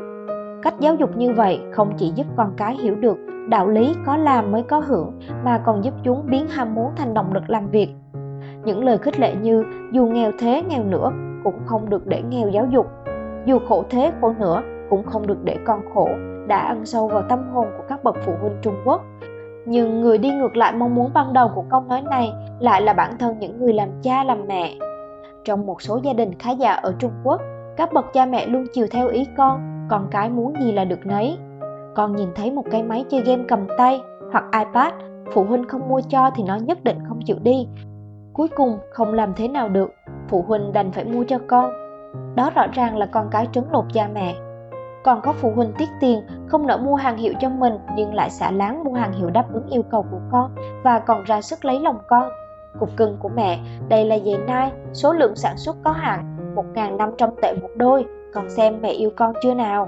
Cách 0.61 0.73
giáo 0.79 0.95
dục 0.95 1.17
như 1.17 1.33
vậy 1.33 1.61
không 1.71 1.93
chỉ 1.97 2.11
giúp 2.15 2.25
con 2.35 2.53
cái 2.57 2.75
hiểu 2.75 2.95
được 2.95 3.17
đạo 3.49 3.67
lý 3.67 3.95
có 4.05 4.17
làm 4.17 4.51
mới 4.51 4.63
có 4.63 4.79
hưởng 4.79 5.19
mà 5.43 5.61
còn 5.65 5.83
giúp 5.83 5.93
chúng 6.03 6.25
biến 6.25 6.47
ham 6.47 6.75
muốn 6.75 6.91
thành 6.95 7.13
động 7.13 7.33
lực 7.33 7.49
làm 7.49 7.69
việc. 7.69 7.89
Những 8.65 8.83
lời 8.83 8.97
khích 8.97 9.19
lệ 9.19 9.35
như 9.41 9.65
dù 9.91 10.05
nghèo 10.05 10.31
thế 10.39 10.63
nghèo 10.69 10.83
nữa 10.83 11.11
cũng 11.43 11.59
không 11.65 11.89
được 11.89 12.07
để 12.07 12.21
nghèo 12.21 12.49
giáo 12.49 12.65
dục, 12.71 12.87
dù 13.45 13.59
khổ 13.69 13.83
thế 13.89 14.11
khổ 14.21 14.33
nữa 14.39 14.61
cũng 14.89 15.03
không 15.03 15.27
được 15.27 15.43
để 15.43 15.57
con 15.65 15.81
khổ 15.93 16.09
đã 16.47 16.57
ăn 16.57 16.85
sâu 16.85 17.07
vào 17.07 17.23
tâm 17.29 17.39
hồn 17.53 17.67
của 17.77 17.83
các 17.89 18.03
bậc 18.03 18.15
phụ 18.25 18.33
huynh 18.41 18.57
Trung 18.61 18.75
Quốc. 18.85 19.01
Nhưng 19.65 20.01
người 20.01 20.17
đi 20.17 20.31
ngược 20.31 20.57
lại 20.57 20.73
mong 20.73 20.95
muốn 20.95 21.11
ban 21.13 21.33
đầu 21.33 21.51
của 21.55 21.63
câu 21.69 21.81
nói 21.81 22.01
này 22.01 22.33
lại 22.59 22.81
là 22.81 22.93
bản 22.93 23.17
thân 23.19 23.39
những 23.39 23.59
người 23.59 23.73
làm 23.73 23.89
cha 24.01 24.23
làm 24.23 24.47
mẹ. 24.47 24.75
Trong 25.43 25.65
một 25.65 25.81
số 25.81 25.99
gia 26.03 26.13
đình 26.13 26.33
khá 26.39 26.51
giả 26.51 26.73
ở 26.73 26.95
Trung 26.99 27.11
Quốc, 27.23 27.41
các 27.77 27.93
bậc 27.93 28.13
cha 28.13 28.25
mẹ 28.25 28.47
luôn 28.47 28.65
chiều 28.73 28.87
theo 28.91 29.07
ý 29.07 29.27
con, 29.37 29.87
con 29.89 30.07
cái 30.11 30.29
muốn 30.29 30.53
gì 30.61 30.71
là 30.71 30.85
được 30.85 31.05
nấy. 31.05 31.37
Con 31.95 32.15
nhìn 32.15 32.29
thấy 32.35 32.51
một 32.51 32.63
cái 32.71 32.83
máy 32.83 33.05
chơi 33.09 33.21
game 33.21 33.43
cầm 33.47 33.59
tay 33.77 34.01
hoặc 34.31 34.43
iPad, 34.59 34.93
phụ 35.33 35.43
huynh 35.43 35.67
không 35.67 35.89
mua 35.89 36.01
cho 36.09 36.31
thì 36.35 36.43
nó 36.43 36.55
nhất 36.55 36.83
định 36.83 36.97
không 37.07 37.19
chịu 37.25 37.37
đi. 37.43 37.67
Cuối 38.33 38.47
cùng 38.55 38.79
không 38.89 39.13
làm 39.13 39.33
thế 39.35 39.47
nào 39.47 39.69
được, 39.69 39.93
phụ 40.27 40.41
huynh 40.47 40.73
đành 40.73 40.91
phải 40.91 41.05
mua 41.05 41.23
cho 41.27 41.37
con. 41.47 41.71
Đó 42.35 42.49
rõ 42.55 42.67
ràng 42.73 42.97
là 42.97 43.05
con 43.05 43.27
cái 43.31 43.47
trấn 43.51 43.63
lột 43.71 43.85
cha 43.93 44.09
mẹ. 44.13 44.35
Còn 45.03 45.21
có 45.21 45.33
phụ 45.33 45.51
huynh 45.55 45.73
tiết 45.77 45.89
tiền, 45.99 46.21
không 46.47 46.67
nỡ 46.67 46.77
mua 46.77 46.95
hàng 46.95 47.17
hiệu 47.17 47.33
cho 47.39 47.49
mình 47.49 47.73
nhưng 47.95 48.13
lại 48.13 48.29
xả 48.29 48.51
láng 48.51 48.83
mua 48.83 48.93
hàng 48.93 49.13
hiệu 49.13 49.29
đáp 49.29 49.45
ứng 49.53 49.69
yêu 49.69 49.83
cầu 49.91 50.05
của 50.11 50.19
con 50.31 50.55
và 50.83 50.99
còn 50.99 51.23
ra 51.23 51.41
sức 51.41 51.65
lấy 51.65 51.79
lòng 51.79 51.97
con. 52.07 52.29
Cục 52.79 52.89
cưng 52.97 53.17
của 53.19 53.29
mẹ, 53.29 53.59
đây 53.89 54.05
là 54.05 54.19
giày 54.19 54.37
nai, 54.47 54.71
số 54.93 55.13
lượng 55.13 55.35
sản 55.35 55.57
xuất 55.57 55.75
có 55.83 55.91
hạn, 55.91 56.53
1.500 56.55 57.29
tệ 57.41 57.53
một 57.61 57.69
đôi, 57.75 58.05
còn 58.33 58.49
xem 58.49 58.81
mẹ 58.81 58.89
yêu 58.89 59.09
con 59.15 59.33
chưa 59.43 59.53
nào. 59.53 59.87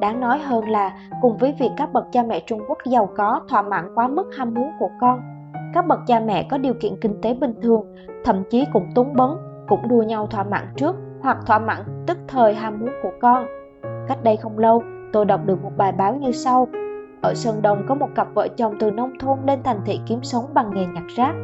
Đáng 0.00 0.20
nói 0.20 0.38
hơn 0.38 0.68
là 0.68 0.92
cùng 1.22 1.36
với 1.36 1.54
việc 1.58 1.70
các 1.76 1.92
bậc 1.92 2.04
cha 2.12 2.22
mẹ 2.22 2.40
Trung 2.46 2.60
Quốc 2.68 2.78
giàu 2.84 3.08
có 3.16 3.40
thỏa 3.48 3.62
mãn 3.62 3.94
quá 3.94 4.08
mức 4.08 4.30
ham 4.36 4.54
muốn 4.54 4.70
của 4.78 4.90
con, 5.00 5.33
các 5.74 5.86
bậc 5.86 5.98
cha 6.06 6.20
mẹ 6.20 6.46
có 6.50 6.58
điều 6.58 6.74
kiện 6.74 6.96
kinh 7.00 7.20
tế 7.20 7.34
bình 7.34 7.54
thường, 7.62 7.94
thậm 8.24 8.42
chí 8.50 8.64
cũng 8.72 8.86
túng 8.94 9.14
bấn, 9.16 9.30
cũng 9.68 9.88
đua 9.88 10.02
nhau 10.02 10.26
thỏa 10.26 10.44
mãn 10.44 10.66
trước 10.76 10.96
hoặc 11.20 11.38
thỏa 11.46 11.58
mãn 11.58 12.04
tức 12.06 12.18
thời 12.28 12.54
ham 12.54 12.80
muốn 12.80 12.90
của 13.02 13.12
con. 13.20 13.46
Cách 14.08 14.18
đây 14.22 14.36
không 14.36 14.58
lâu, 14.58 14.82
tôi 15.12 15.24
đọc 15.24 15.40
được 15.46 15.62
một 15.62 15.70
bài 15.76 15.92
báo 15.92 16.14
như 16.14 16.32
sau. 16.32 16.68
Ở 17.22 17.34
Sơn 17.34 17.62
Đông 17.62 17.84
có 17.88 17.94
một 17.94 18.08
cặp 18.14 18.28
vợ 18.34 18.48
chồng 18.56 18.74
từ 18.80 18.90
nông 18.90 19.18
thôn 19.18 19.38
lên 19.46 19.62
thành 19.62 19.80
thị 19.84 20.00
kiếm 20.06 20.18
sống 20.22 20.44
bằng 20.54 20.70
nghề 20.74 20.86
nhặt 20.86 21.04
rác. 21.16 21.34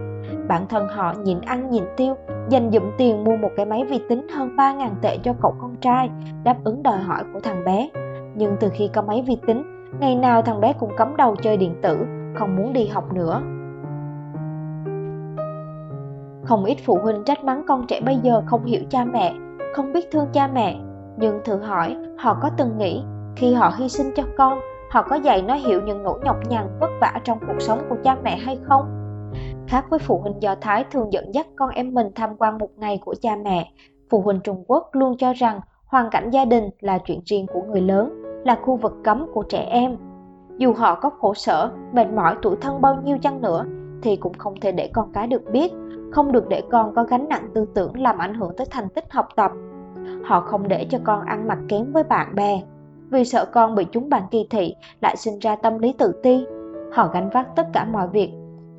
Bản 0.49 0.67
thân 0.69 0.89
họ 0.89 1.15
nhịn 1.25 1.41
ăn 1.41 1.71
nhịn 1.71 1.85
tiêu, 1.97 2.15
dành 2.49 2.71
dụm 2.73 2.83
tiền 2.99 3.25
mua 3.25 3.37
một 3.37 3.51
cái 3.57 3.67
máy 3.67 3.85
vi 3.85 4.01
tính 4.09 4.27
hơn 4.29 4.57
3.000 4.57 4.89
tệ 5.03 5.19
cho 5.23 5.35
cậu 5.43 5.55
con 5.61 5.77
trai, 5.77 6.11
đáp 6.45 6.57
ứng 6.65 6.83
đòi 6.83 6.99
hỏi 6.99 7.23
của 7.33 7.41
thằng 7.41 7.65
bé. 7.65 7.89
Nhưng 8.35 8.57
từ 8.61 8.69
khi 8.73 8.91
có 8.95 9.03
máy 9.03 9.25
vi 9.27 9.37
tính, 9.47 9.91
ngày 10.01 10.15
nào 10.15 10.43
thằng 10.43 10.61
bé 10.61 10.73
cũng 10.73 10.97
cắm 10.97 11.17
đầu 11.17 11.37
chơi 11.37 11.57
điện 11.57 11.75
tử, 11.83 12.07
không 12.35 12.57
muốn 12.57 12.73
đi 12.73 12.87
học 12.87 13.13
nữa. 13.15 13.43
Không 16.51 16.65
ít 16.65 16.77
phụ 16.85 16.99
huynh 17.03 17.25
trách 17.25 17.45
mắng 17.45 17.63
con 17.69 17.87
trẻ 17.87 18.01
bây 18.01 18.17
giờ 18.17 18.43
không 18.47 18.65
hiểu 18.65 18.83
cha 18.91 19.05
mẹ, 19.05 19.35
không 19.75 19.93
biết 19.93 20.11
thương 20.11 20.27
cha 20.33 20.47
mẹ. 20.47 20.77
Nhưng 21.19 21.41
thử 21.45 21.57
hỏi, 21.57 21.97
họ 22.19 22.39
có 22.43 22.51
từng 22.57 22.79
nghĩ 22.79 23.03
khi 23.37 23.55
họ 23.55 23.73
hy 23.77 23.89
sinh 23.89 24.07
cho 24.17 24.23
con, 24.39 24.61
họ 24.91 25.03
có 25.03 25.17
dạy 25.17 25.43
nó 25.43 25.55
hiểu 25.55 25.81
những 25.83 26.03
nỗi 26.03 26.19
nhọc 26.25 26.37
nhằn 26.49 26.79
vất 26.81 26.91
vả 27.01 27.21
trong 27.25 27.39
cuộc 27.47 27.61
sống 27.61 27.79
của 27.89 27.97
cha 28.05 28.17
mẹ 28.23 28.37
hay 28.37 28.59
không? 28.63 28.85
Khác 29.69 29.87
với 29.91 29.99
phụ 29.99 30.19
huynh 30.19 30.43
Do 30.43 30.55
Thái 30.61 30.85
thường 30.91 31.13
dẫn 31.13 31.35
dắt 31.35 31.47
con 31.57 31.71
em 31.71 31.95
mình 31.95 32.07
tham 32.15 32.37
quan 32.39 32.59
một 32.59 32.71
ngày 32.77 33.01
của 33.05 33.15
cha 33.21 33.37
mẹ, 33.45 33.73
phụ 34.11 34.21
huynh 34.21 34.41
Trung 34.41 34.65
Quốc 34.67 34.89
luôn 34.93 35.17
cho 35.19 35.33
rằng 35.33 35.61
hoàn 35.87 36.11
cảnh 36.11 36.31
gia 36.31 36.45
đình 36.45 36.71
là 36.81 36.99
chuyện 36.99 37.21
riêng 37.25 37.47
của 37.53 37.63
người 37.63 37.81
lớn, 37.81 38.23
là 38.45 38.59
khu 38.63 38.77
vực 38.77 38.93
cấm 39.05 39.27
của 39.35 39.43
trẻ 39.43 39.67
em. 39.71 39.97
Dù 40.59 40.73
họ 40.73 40.95
có 40.95 41.11
khổ 41.21 41.35
sở, 41.35 41.71
mệt 41.93 42.07
mỏi 42.13 42.37
tuổi 42.43 42.57
thân 42.61 42.81
bao 42.81 43.03
nhiêu 43.05 43.19
chăng 43.23 43.41
nữa, 43.41 43.65
thì 44.03 44.17
cũng 44.17 44.35
không 44.35 44.55
thể 44.61 44.73
để 44.73 44.91
con 44.95 45.13
cái 45.13 45.27
được 45.27 45.43
biết, 45.53 45.73
không 46.11 46.33
được 46.33 46.49
để 46.49 46.63
con 46.71 46.95
có 46.95 47.05
gánh 47.05 47.29
nặng 47.29 47.49
tư 47.55 47.67
tưởng 47.75 48.01
làm 48.01 48.19
ảnh 48.19 48.35
hưởng 48.35 48.53
tới 48.57 48.67
thành 48.71 48.89
tích 48.89 49.13
học 49.13 49.29
tập. 49.37 49.53
Họ 50.25 50.41
không 50.41 50.69
để 50.69 50.87
cho 50.91 50.99
con 51.05 51.25
ăn 51.25 51.49
mặc 51.49 51.59
kém 51.69 51.93
với 51.93 52.03
bạn 52.03 52.35
bè, 52.35 52.63
vì 53.11 53.25
sợ 53.25 53.45
con 53.53 53.75
bị 53.75 53.87
chúng 53.93 54.11
bạn 54.11 54.23
kỳ 54.31 54.47
thị 54.51 54.75
lại 55.01 55.17
sinh 55.17 55.39
ra 55.39 55.57
tâm 55.57 55.79
lý 55.79 55.93
tự 55.93 56.13
ti. 56.23 56.45
Họ 56.93 57.11
gánh 57.13 57.31
vác 57.31 57.57
tất 57.57 57.67
cả 57.73 57.85
mọi 57.85 58.09
việc 58.09 58.31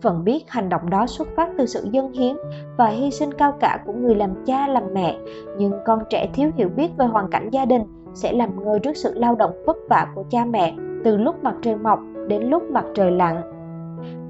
vẫn 0.02 0.24
biết 0.24 0.50
hành 0.50 0.70
động 0.70 0.90
đó 0.90 1.08
xuất 1.08 1.28
phát 1.36 1.50
từ 1.58 1.66
sự 1.66 1.88
dân 1.92 2.12
hiến 2.12 2.36
và 2.78 2.88
hy 2.88 3.12
sinh 3.12 3.34
cao 3.34 3.52
cả 3.60 3.80
của 3.86 3.94
người 3.94 4.16
làm 4.16 4.46
cha 4.46 4.68
làm 4.68 4.84
mẹ 4.94 5.18
nhưng 5.58 5.74
con 5.86 6.00
trẻ 6.10 6.30
thiếu 6.34 6.52
hiểu 6.56 6.70
biết 6.70 6.92
về 6.98 7.06
hoàn 7.06 7.30
cảnh 7.30 7.50
gia 7.52 7.66
đình 7.66 7.82
sẽ 8.14 8.34
làm 8.34 8.64
ngơ 8.64 8.80
trước 8.80 8.98
sự 8.98 9.14
lao 9.14 9.36
động 9.36 9.64
vất 9.66 9.78
vả 9.90 10.08
của 10.16 10.24
cha 10.30 10.46
mẹ 10.46 10.76
từ 11.04 11.18
lúc 11.18 11.44
mặt 11.44 11.56
trời 11.62 11.76
mọc 11.76 12.00
đến 12.28 12.44
lúc 12.44 12.64
mặt 12.72 12.86
trời 12.94 13.12
lặn 13.12 13.42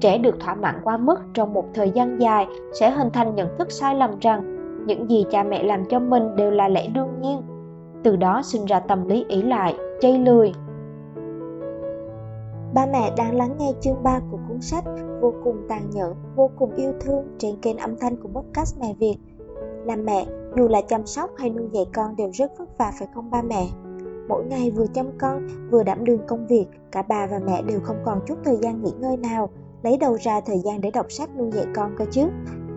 trẻ 0.00 0.18
được 0.18 0.40
thỏa 0.40 0.54
mãn 0.54 0.74
quá 0.84 0.96
mức 0.96 1.20
trong 1.34 1.52
một 1.52 1.64
thời 1.74 1.90
gian 1.90 2.20
dài 2.20 2.46
sẽ 2.80 2.90
hình 2.90 3.10
thành 3.12 3.34
nhận 3.34 3.58
thức 3.58 3.70
sai 3.70 3.94
lầm 3.94 4.18
rằng 4.20 4.56
những 4.86 5.10
gì 5.10 5.24
cha 5.30 5.42
mẹ 5.42 5.62
làm 5.62 5.84
cho 5.84 5.98
mình 5.98 6.36
đều 6.36 6.50
là 6.50 6.68
lẽ 6.68 6.86
đương 6.86 7.20
nhiên 7.20 7.42
từ 8.02 8.16
đó 8.16 8.42
sinh 8.44 8.64
ra 8.64 8.80
tâm 8.80 9.08
lý 9.08 9.24
ỷ 9.28 9.42
lại 9.42 9.76
chây 10.00 10.18
lười 10.18 10.52
Ba 12.74 12.86
mẹ 12.92 13.12
đang 13.16 13.36
lắng 13.36 13.56
nghe 13.58 13.72
chương 13.80 14.02
3 14.02 14.20
của 14.30 14.38
cuốn 14.48 14.60
sách 14.60 14.84
vô 15.20 15.34
cùng 15.44 15.66
tàn 15.68 15.90
nhẫn, 15.90 16.14
vô 16.36 16.50
cùng 16.58 16.74
yêu 16.74 16.92
thương 17.00 17.24
trên 17.38 17.56
kênh 17.62 17.78
âm 17.78 17.96
thanh 17.96 18.16
của 18.16 18.28
podcast 18.28 18.80
Mẹ 18.80 18.94
Việt. 18.98 19.16
Làm 19.84 20.04
mẹ, 20.04 20.26
dù 20.56 20.68
là 20.68 20.80
chăm 20.88 21.06
sóc 21.06 21.30
hay 21.36 21.50
nuôi 21.50 21.68
dạy 21.72 21.84
con 21.94 22.16
đều 22.16 22.30
rất 22.32 22.58
vất 22.58 22.78
vả 22.78 22.92
phải 22.98 23.08
không 23.14 23.30
ba 23.30 23.42
mẹ? 23.42 23.66
Mỗi 24.28 24.44
ngày 24.44 24.70
vừa 24.70 24.86
chăm 24.86 25.06
con, 25.18 25.46
vừa 25.70 25.82
đảm 25.82 26.04
đương 26.04 26.20
công 26.26 26.46
việc, 26.46 26.66
cả 26.92 27.02
bà 27.02 27.26
và 27.26 27.40
mẹ 27.46 27.62
đều 27.62 27.80
không 27.80 27.96
còn 28.04 28.20
chút 28.26 28.38
thời 28.44 28.56
gian 28.56 28.82
nghỉ 28.82 28.92
ngơi 29.00 29.16
nào, 29.16 29.50
lấy 29.82 29.96
đầu 29.96 30.18
ra 30.20 30.40
thời 30.40 30.58
gian 30.58 30.80
để 30.80 30.90
đọc 30.90 31.06
sách 31.08 31.30
nuôi 31.38 31.50
dạy 31.52 31.66
con 31.74 31.94
cơ 31.98 32.04
chứ. 32.10 32.28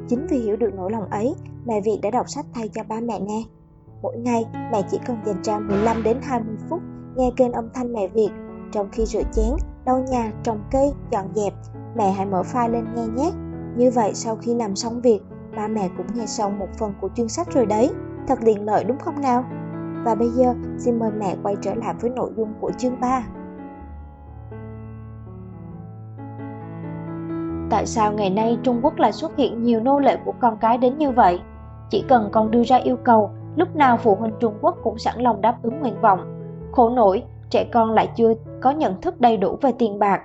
Chính 0.07 0.27
vì 0.29 0.37
hiểu 0.37 0.55
được 0.55 0.73
nỗi 0.75 0.91
lòng 0.91 1.09
ấy, 1.09 1.35
mẹ 1.65 1.81
Việt 1.81 1.99
đã 2.01 2.09
đọc 2.09 2.29
sách 2.29 2.45
thay 2.53 2.69
cho 2.73 2.83
ba 2.83 2.99
mẹ 2.99 3.19
nghe. 3.19 3.43
Mỗi 4.01 4.17
ngày, 4.17 4.45
mẹ 4.71 4.81
chỉ 4.91 4.97
cần 5.05 5.17
dành 5.25 5.43
ra 5.43 5.59
15 5.59 6.03
đến 6.03 6.17
20 6.23 6.55
phút 6.69 6.79
nghe 7.15 7.31
kênh 7.37 7.51
âm 7.51 7.69
thanh 7.73 7.93
mẹ 7.93 8.07
Việt 8.07 8.29
trong 8.71 8.89
khi 8.91 9.05
rửa 9.05 9.23
chén, 9.33 9.55
lau 9.85 9.99
nhà, 9.99 10.31
trồng 10.43 10.59
cây, 10.71 10.93
dọn 11.11 11.25
dẹp, 11.35 11.53
mẹ 11.95 12.11
hãy 12.11 12.25
mở 12.25 12.41
file 12.53 12.71
lên 12.71 12.85
nghe 12.95 13.07
nhé. 13.07 13.31
Như 13.77 13.91
vậy 13.91 14.11
sau 14.13 14.35
khi 14.35 14.53
làm 14.53 14.75
xong 14.75 15.01
việc, 15.01 15.19
ba 15.55 15.67
mẹ 15.67 15.89
cũng 15.97 16.07
nghe 16.13 16.25
xong 16.25 16.59
một 16.59 16.67
phần 16.77 16.93
của 17.01 17.09
chương 17.15 17.29
sách 17.29 17.47
rồi 17.53 17.65
đấy. 17.65 17.89
Thật 18.27 18.39
tiện 18.45 18.65
lợi 18.65 18.83
đúng 18.83 18.97
không 18.97 19.21
nào? 19.21 19.45
Và 20.05 20.15
bây 20.15 20.29
giờ 20.29 20.55
xin 20.77 20.99
mời 20.99 21.11
mẹ 21.19 21.35
quay 21.43 21.55
trở 21.61 21.75
lại 21.75 21.95
với 22.01 22.09
nội 22.09 22.31
dung 22.37 22.53
của 22.59 22.71
chương 22.77 22.99
3. 22.99 23.27
Tại 27.75 27.85
sao 27.85 28.11
ngày 28.11 28.29
nay 28.29 28.57
Trung 28.63 28.79
Quốc 28.81 28.97
lại 28.97 29.11
xuất 29.11 29.37
hiện 29.37 29.63
nhiều 29.63 29.79
nô 29.79 29.99
lệ 29.99 30.17
của 30.25 30.33
con 30.39 30.57
cái 30.57 30.77
đến 30.77 30.97
như 30.97 31.11
vậy? 31.11 31.39
Chỉ 31.89 32.03
cần 32.07 32.29
con 32.31 32.51
đưa 32.51 32.63
ra 32.63 32.77
yêu 32.77 32.97
cầu, 33.03 33.29
lúc 33.55 33.75
nào 33.75 33.97
phụ 33.97 34.15
huynh 34.15 34.33
Trung 34.39 34.53
Quốc 34.61 34.75
cũng 34.83 34.97
sẵn 34.97 35.21
lòng 35.21 35.41
đáp 35.41 35.57
ứng 35.63 35.79
nguyện 35.79 36.01
vọng. 36.01 36.19
Khổ 36.71 36.89
nổi, 36.89 37.23
trẻ 37.49 37.63
con 37.73 37.91
lại 37.91 38.09
chưa 38.15 38.33
có 38.61 38.71
nhận 38.71 39.01
thức 39.01 39.21
đầy 39.21 39.37
đủ 39.37 39.57
về 39.61 39.71
tiền 39.71 39.99
bạc. 39.99 40.21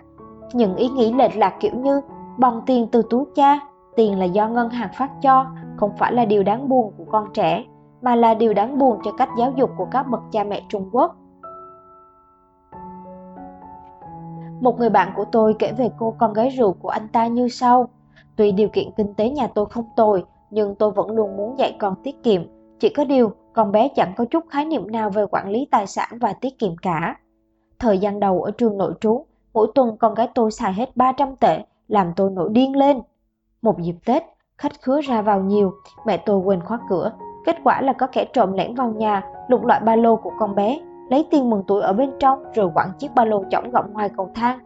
Những 0.52 0.76
ý 0.76 0.88
nghĩ 0.88 1.12
lệch 1.12 1.36
lạc 1.36 1.54
kiểu 1.60 1.72
như 1.74 2.00
bòn 2.38 2.62
tiền 2.66 2.86
từ 2.92 3.02
túi 3.10 3.24
cha, 3.34 3.60
tiền 3.96 4.18
là 4.18 4.24
do 4.24 4.48
ngân 4.48 4.68
hàng 4.68 4.90
phát 4.98 5.10
cho, 5.22 5.46
không 5.76 5.90
phải 5.98 6.12
là 6.12 6.24
điều 6.24 6.42
đáng 6.42 6.68
buồn 6.68 6.92
của 6.98 7.04
con 7.10 7.26
trẻ, 7.34 7.64
mà 8.02 8.14
là 8.16 8.34
điều 8.34 8.54
đáng 8.54 8.78
buồn 8.78 8.98
cho 9.04 9.12
cách 9.12 9.28
giáo 9.38 9.52
dục 9.56 9.70
của 9.76 9.86
các 9.90 10.02
bậc 10.02 10.20
cha 10.32 10.44
mẹ 10.44 10.62
Trung 10.68 10.90
Quốc. 10.92 11.16
Một 14.60 14.78
người 14.78 14.90
bạn 14.90 15.12
của 15.16 15.24
tôi 15.32 15.54
kể 15.58 15.72
về 15.72 15.90
cô 15.98 16.14
con 16.18 16.32
gái 16.32 16.54
ruột 16.58 16.76
của 16.82 16.88
anh 16.88 17.08
ta 17.08 17.26
như 17.26 17.48
sau. 17.48 17.88
Tuy 18.36 18.52
điều 18.52 18.68
kiện 18.68 18.90
kinh 18.96 19.14
tế 19.14 19.30
nhà 19.30 19.46
tôi 19.46 19.66
không 19.66 19.84
tồi, 19.96 20.24
nhưng 20.50 20.74
tôi 20.74 20.90
vẫn 20.90 21.10
luôn 21.10 21.36
muốn 21.36 21.58
dạy 21.58 21.76
con 21.78 21.94
tiết 22.02 22.22
kiệm. 22.22 22.42
Chỉ 22.78 22.88
có 22.88 23.04
điều, 23.04 23.32
con 23.52 23.72
bé 23.72 23.88
chẳng 23.96 24.12
có 24.16 24.24
chút 24.24 24.44
khái 24.50 24.64
niệm 24.64 24.90
nào 24.90 25.10
về 25.10 25.24
quản 25.30 25.48
lý 25.48 25.68
tài 25.70 25.86
sản 25.86 26.08
và 26.20 26.32
tiết 26.32 26.58
kiệm 26.58 26.76
cả. 26.76 27.16
Thời 27.78 27.98
gian 27.98 28.20
đầu 28.20 28.42
ở 28.42 28.50
trường 28.50 28.78
nội 28.78 28.94
trú, 29.00 29.26
mỗi 29.52 29.66
tuần 29.74 29.96
con 29.96 30.14
gái 30.14 30.28
tôi 30.34 30.50
xài 30.50 30.72
hết 30.72 30.96
300 30.96 31.36
tệ, 31.36 31.64
làm 31.88 32.12
tôi 32.16 32.30
nổi 32.30 32.48
điên 32.52 32.76
lên. 32.76 33.00
Một 33.62 33.80
dịp 33.80 33.96
Tết, 34.04 34.22
khách 34.58 34.82
khứa 34.82 35.00
ra 35.00 35.22
vào 35.22 35.40
nhiều, 35.40 35.72
mẹ 36.06 36.16
tôi 36.16 36.38
quên 36.38 36.60
khóa 36.60 36.78
cửa. 36.88 37.12
Kết 37.46 37.56
quả 37.64 37.82
là 37.82 37.92
có 37.92 38.06
kẻ 38.06 38.24
trộm 38.32 38.52
lẻn 38.52 38.74
vào 38.74 38.88
nhà, 38.88 39.22
lục 39.48 39.64
loại 39.64 39.80
ba 39.80 39.96
lô 39.96 40.16
của 40.16 40.32
con 40.38 40.54
bé, 40.54 40.80
lấy 41.10 41.26
tiền 41.30 41.50
mừng 41.50 41.62
tuổi 41.66 41.82
ở 41.82 41.92
bên 41.92 42.10
trong 42.18 42.44
rồi 42.54 42.70
quẳng 42.74 42.92
chiếc 42.98 43.14
ba 43.14 43.24
lô 43.24 43.44
chỏng 43.50 43.70
gọng 43.70 43.92
ngoài 43.92 44.10
cầu 44.16 44.30
thang. 44.34 44.58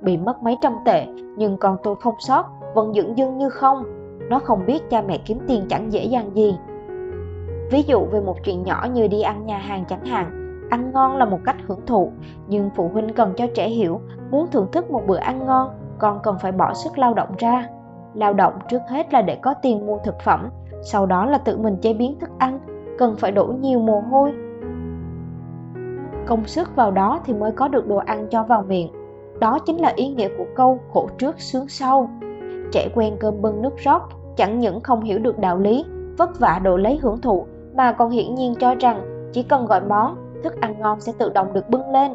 Bị 0.00 0.16
mất 0.16 0.42
mấy 0.42 0.56
trăm 0.62 0.72
tệ, 0.84 1.06
nhưng 1.36 1.56
con 1.56 1.76
tôi 1.82 1.96
không 2.00 2.14
sót, 2.18 2.44
vẫn 2.74 2.94
dững 2.94 3.18
dưng 3.18 3.38
như 3.38 3.48
không. 3.48 3.84
Nó 4.30 4.38
không 4.38 4.66
biết 4.66 4.90
cha 4.90 5.02
mẹ 5.02 5.18
kiếm 5.18 5.38
tiền 5.48 5.66
chẳng 5.68 5.92
dễ 5.92 6.04
dàng 6.04 6.30
gì. 6.34 6.58
Ví 7.70 7.82
dụ 7.82 8.04
về 8.04 8.20
một 8.20 8.36
chuyện 8.44 8.62
nhỏ 8.62 8.86
như 8.92 9.08
đi 9.08 9.22
ăn 9.22 9.46
nhà 9.46 9.58
hàng 9.58 9.84
chẳng 9.88 10.04
hạn, 10.04 10.40
ăn 10.70 10.92
ngon 10.92 11.16
là 11.16 11.24
một 11.24 11.38
cách 11.44 11.56
hưởng 11.66 11.86
thụ 11.86 12.12
nhưng 12.48 12.70
phụ 12.76 12.88
huynh 12.88 13.14
cần 13.14 13.32
cho 13.36 13.46
trẻ 13.54 13.68
hiểu 13.68 14.00
muốn 14.30 14.46
thưởng 14.50 14.66
thức 14.72 14.90
một 14.90 15.02
bữa 15.06 15.16
ăn 15.16 15.46
ngon 15.46 15.70
con 15.98 16.18
cần 16.22 16.36
phải 16.40 16.52
bỏ 16.52 16.74
sức 16.74 16.98
lao 16.98 17.14
động 17.14 17.28
ra 17.38 17.66
lao 18.14 18.32
động 18.32 18.58
trước 18.68 18.82
hết 18.88 19.12
là 19.12 19.22
để 19.22 19.36
có 19.42 19.54
tiền 19.54 19.86
mua 19.86 19.98
thực 20.04 20.20
phẩm 20.20 20.48
sau 20.82 21.06
đó 21.06 21.26
là 21.26 21.38
tự 21.38 21.58
mình 21.58 21.76
chế 21.76 21.94
biến 21.94 22.18
thức 22.18 22.30
ăn 22.38 22.60
cần 22.98 23.16
phải 23.16 23.32
đổ 23.32 23.46
nhiều 23.46 23.80
mồ 23.80 24.00
hôi 24.00 24.32
công 26.30 26.46
sức 26.46 26.76
vào 26.76 26.90
đó 26.90 27.20
thì 27.24 27.34
mới 27.34 27.52
có 27.52 27.68
được 27.68 27.88
đồ 27.88 27.96
ăn 27.96 28.26
cho 28.30 28.42
vào 28.42 28.62
miệng. 28.62 28.92
Đó 29.40 29.58
chính 29.58 29.80
là 29.80 29.92
ý 29.96 30.08
nghĩa 30.08 30.28
của 30.38 30.46
câu 30.56 30.80
khổ 30.92 31.08
trước 31.18 31.40
sướng 31.40 31.68
sau. 31.68 32.10
Trẻ 32.72 32.88
quen 32.94 33.16
cơm 33.20 33.42
bưng 33.42 33.62
nước 33.62 33.76
rót, 33.76 34.02
chẳng 34.36 34.60
những 34.60 34.80
không 34.80 35.00
hiểu 35.00 35.18
được 35.18 35.38
đạo 35.38 35.58
lý, 35.58 35.84
vất 36.18 36.40
vả 36.40 36.60
độ 36.62 36.76
lấy 36.76 36.98
hưởng 37.02 37.20
thụ, 37.20 37.46
mà 37.74 37.92
còn 37.92 38.10
hiển 38.10 38.34
nhiên 38.34 38.54
cho 38.60 38.74
rằng 38.74 39.28
chỉ 39.32 39.42
cần 39.42 39.66
gọi 39.66 39.80
món, 39.80 40.16
thức 40.44 40.60
ăn 40.60 40.80
ngon 40.80 41.00
sẽ 41.00 41.12
tự 41.18 41.30
động 41.30 41.52
được 41.52 41.68
bưng 41.70 41.90
lên. 41.90 42.12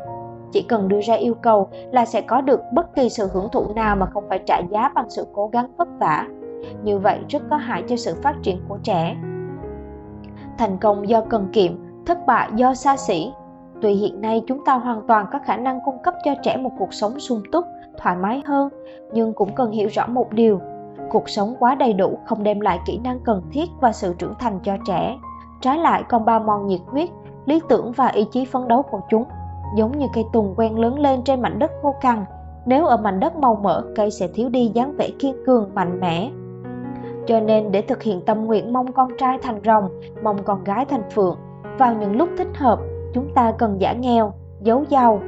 Chỉ 0.52 0.62
cần 0.62 0.88
đưa 0.88 1.02
ra 1.02 1.14
yêu 1.14 1.34
cầu 1.34 1.70
là 1.92 2.06
sẽ 2.06 2.22
có 2.22 2.42
được 2.42 2.62
bất 2.74 2.96
kỳ 2.96 3.10
sự 3.10 3.28
hưởng 3.34 3.50
thụ 3.52 3.74
nào 3.76 3.96
mà 3.96 4.06
không 4.06 4.24
phải 4.30 4.40
trả 4.46 4.60
giá 4.72 4.92
bằng 4.96 5.10
sự 5.10 5.28
cố 5.34 5.48
gắng 5.48 5.72
vất 5.78 5.88
vả. 6.00 6.28
Như 6.84 7.00
vậy 7.00 7.20
rất 7.30 7.44
có 7.50 7.58
hại 7.58 7.84
cho 7.88 7.96
sự 7.96 8.16
phát 8.24 8.36
triển 8.44 8.62
của 8.68 8.78
trẻ. 8.84 9.18
Thành 10.58 10.78
công 10.78 11.10
do 11.10 11.22
cần 11.22 11.48
kiệm, 11.54 11.72
thất 12.06 12.26
bại 12.26 12.50
do 12.56 12.74
xa 12.74 12.98
xỉ 12.98 13.32
tuy 13.86 13.94
hiện 13.94 14.22
nay 14.22 14.44
chúng 14.48 14.66
ta 14.66 14.74
hoàn 14.74 15.02
toàn 15.08 15.26
có 15.32 15.40
khả 15.46 15.58
năng 15.58 15.80
cung 15.86 15.98
cấp 16.04 16.14
cho 16.24 16.36
trẻ 16.44 16.58
một 16.58 16.70
cuộc 16.80 16.94
sống 16.94 17.20
sung 17.20 17.42
túc, 17.52 17.66
thoải 17.98 18.16
mái 18.16 18.42
hơn, 18.46 18.70
nhưng 19.14 19.34
cũng 19.34 19.56
cần 19.56 19.72
hiểu 19.72 19.88
rõ 19.92 20.08
một 20.08 20.34
điều. 20.34 20.60
Cuộc 21.10 21.30
sống 21.30 21.56
quá 21.60 21.76
đầy 21.76 21.94
đủ 21.94 22.20
không 22.26 22.44
đem 22.44 22.60
lại 22.60 22.80
kỹ 22.86 23.00
năng 23.04 23.20
cần 23.20 23.42
thiết 23.52 23.70
và 23.82 23.92
sự 23.92 24.16
trưởng 24.18 24.34
thành 24.40 24.60
cho 24.64 24.78
trẻ. 24.88 25.18
Trái 25.62 25.78
lại, 25.78 26.04
còn 26.10 26.26
bao 26.26 26.40
mòn 26.40 26.68
nhiệt 26.68 26.80
huyết, 26.88 27.10
lý 27.46 27.62
tưởng 27.70 27.92
và 27.92 28.08
ý 28.08 28.26
chí 28.32 28.46
phấn 28.46 28.68
đấu 28.68 28.82
của 28.82 29.00
chúng. 29.10 29.24
Giống 29.78 29.98
như 29.98 30.06
cây 30.14 30.24
tùng 30.34 30.54
quen 30.58 30.80
lớn 30.80 31.00
lên 31.00 31.24
trên 31.24 31.42
mảnh 31.42 31.60
đất 31.60 31.72
khô 31.82 31.96
cằn, 32.02 32.26
nếu 32.66 32.86
ở 32.86 32.98
mảnh 32.98 33.20
đất 33.20 33.36
màu 33.36 33.56
mỡ, 33.56 33.84
cây 33.96 34.12
sẽ 34.12 34.28
thiếu 34.28 34.50
đi 34.50 34.72
dáng 34.74 34.94
vẻ 34.98 35.10
kiên 35.20 35.36
cường, 35.46 35.70
mạnh 35.76 36.00
mẽ. 36.00 36.32
Cho 37.28 37.40
nên, 37.40 37.72
để 37.72 37.82
thực 37.82 38.04
hiện 38.04 38.22
tâm 38.26 38.46
nguyện 38.46 38.74
mong 38.74 38.92
con 38.92 39.10
trai 39.18 39.38
thành 39.42 39.60
rồng, 39.66 39.90
mong 40.24 40.44
con 40.44 40.64
gái 40.64 40.86
thành 40.86 41.10
phượng, 41.12 41.38
vào 41.78 41.94
những 41.94 42.16
lúc 42.16 42.30
thích 42.38 42.58
hợp 42.58 42.80
chúng 43.16 43.34
ta 43.36 43.54
cần 43.58 43.82
giả 43.82 43.94
nghèo, 43.94 44.34
giấu 44.62 44.84
giàu. 44.90 45.22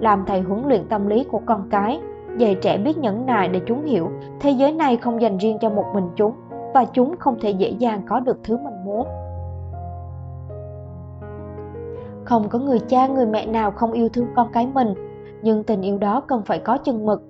Làm 0.00 0.24
thầy 0.26 0.40
huấn 0.40 0.62
luyện 0.66 0.88
tâm 0.88 1.06
lý 1.06 1.24
của 1.24 1.40
con 1.46 1.68
cái, 1.70 2.00
dạy 2.38 2.54
trẻ 2.54 2.78
biết 2.78 2.98
nhẫn 2.98 3.26
nại 3.26 3.48
để 3.48 3.60
chúng 3.66 3.84
hiểu, 3.84 4.10
thế 4.40 4.50
giới 4.50 4.72
này 4.72 4.96
không 4.96 5.20
dành 5.20 5.38
riêng 5.38 5.58
cho 5.60 5.70
một 5.70 5.84
mình 5.94 6.04
chúng, 6.16 6.32
và 6.74 6.84
chúng 6.84 7.14
không 7.18 7.36
thể 7.40 7.50
dễ 7.50 7.68
dàng 7.68 8.02
có 8.08 8.20
được 8.20 8.36
thứ 8.44 8.56
mình 8.56 8.84
muốn. 8.84 9.06
Không 12.24 12.48
có 12.48 12.58
người 12.58 12.78
cha, 12.78 13.06
người 13.06 13.26
mẹ 13.26 13.46
nào 13.46 13.70
không 13.70 13.92
yêu 13.92 14.08
thương 14.08 14.26
con 14.36 14.48
cái 14.52 14.68
mình, 14.74 14.94
nhưng 15.42 15.64
tình 15.64 15.82
yêu 15.82 15.98
đó 15.98 16.20
cần 16.20 16.42
phải 16.42 16.58
có 16.58 16.76
chừng 16.76 17.06
mực, 17.06 17.22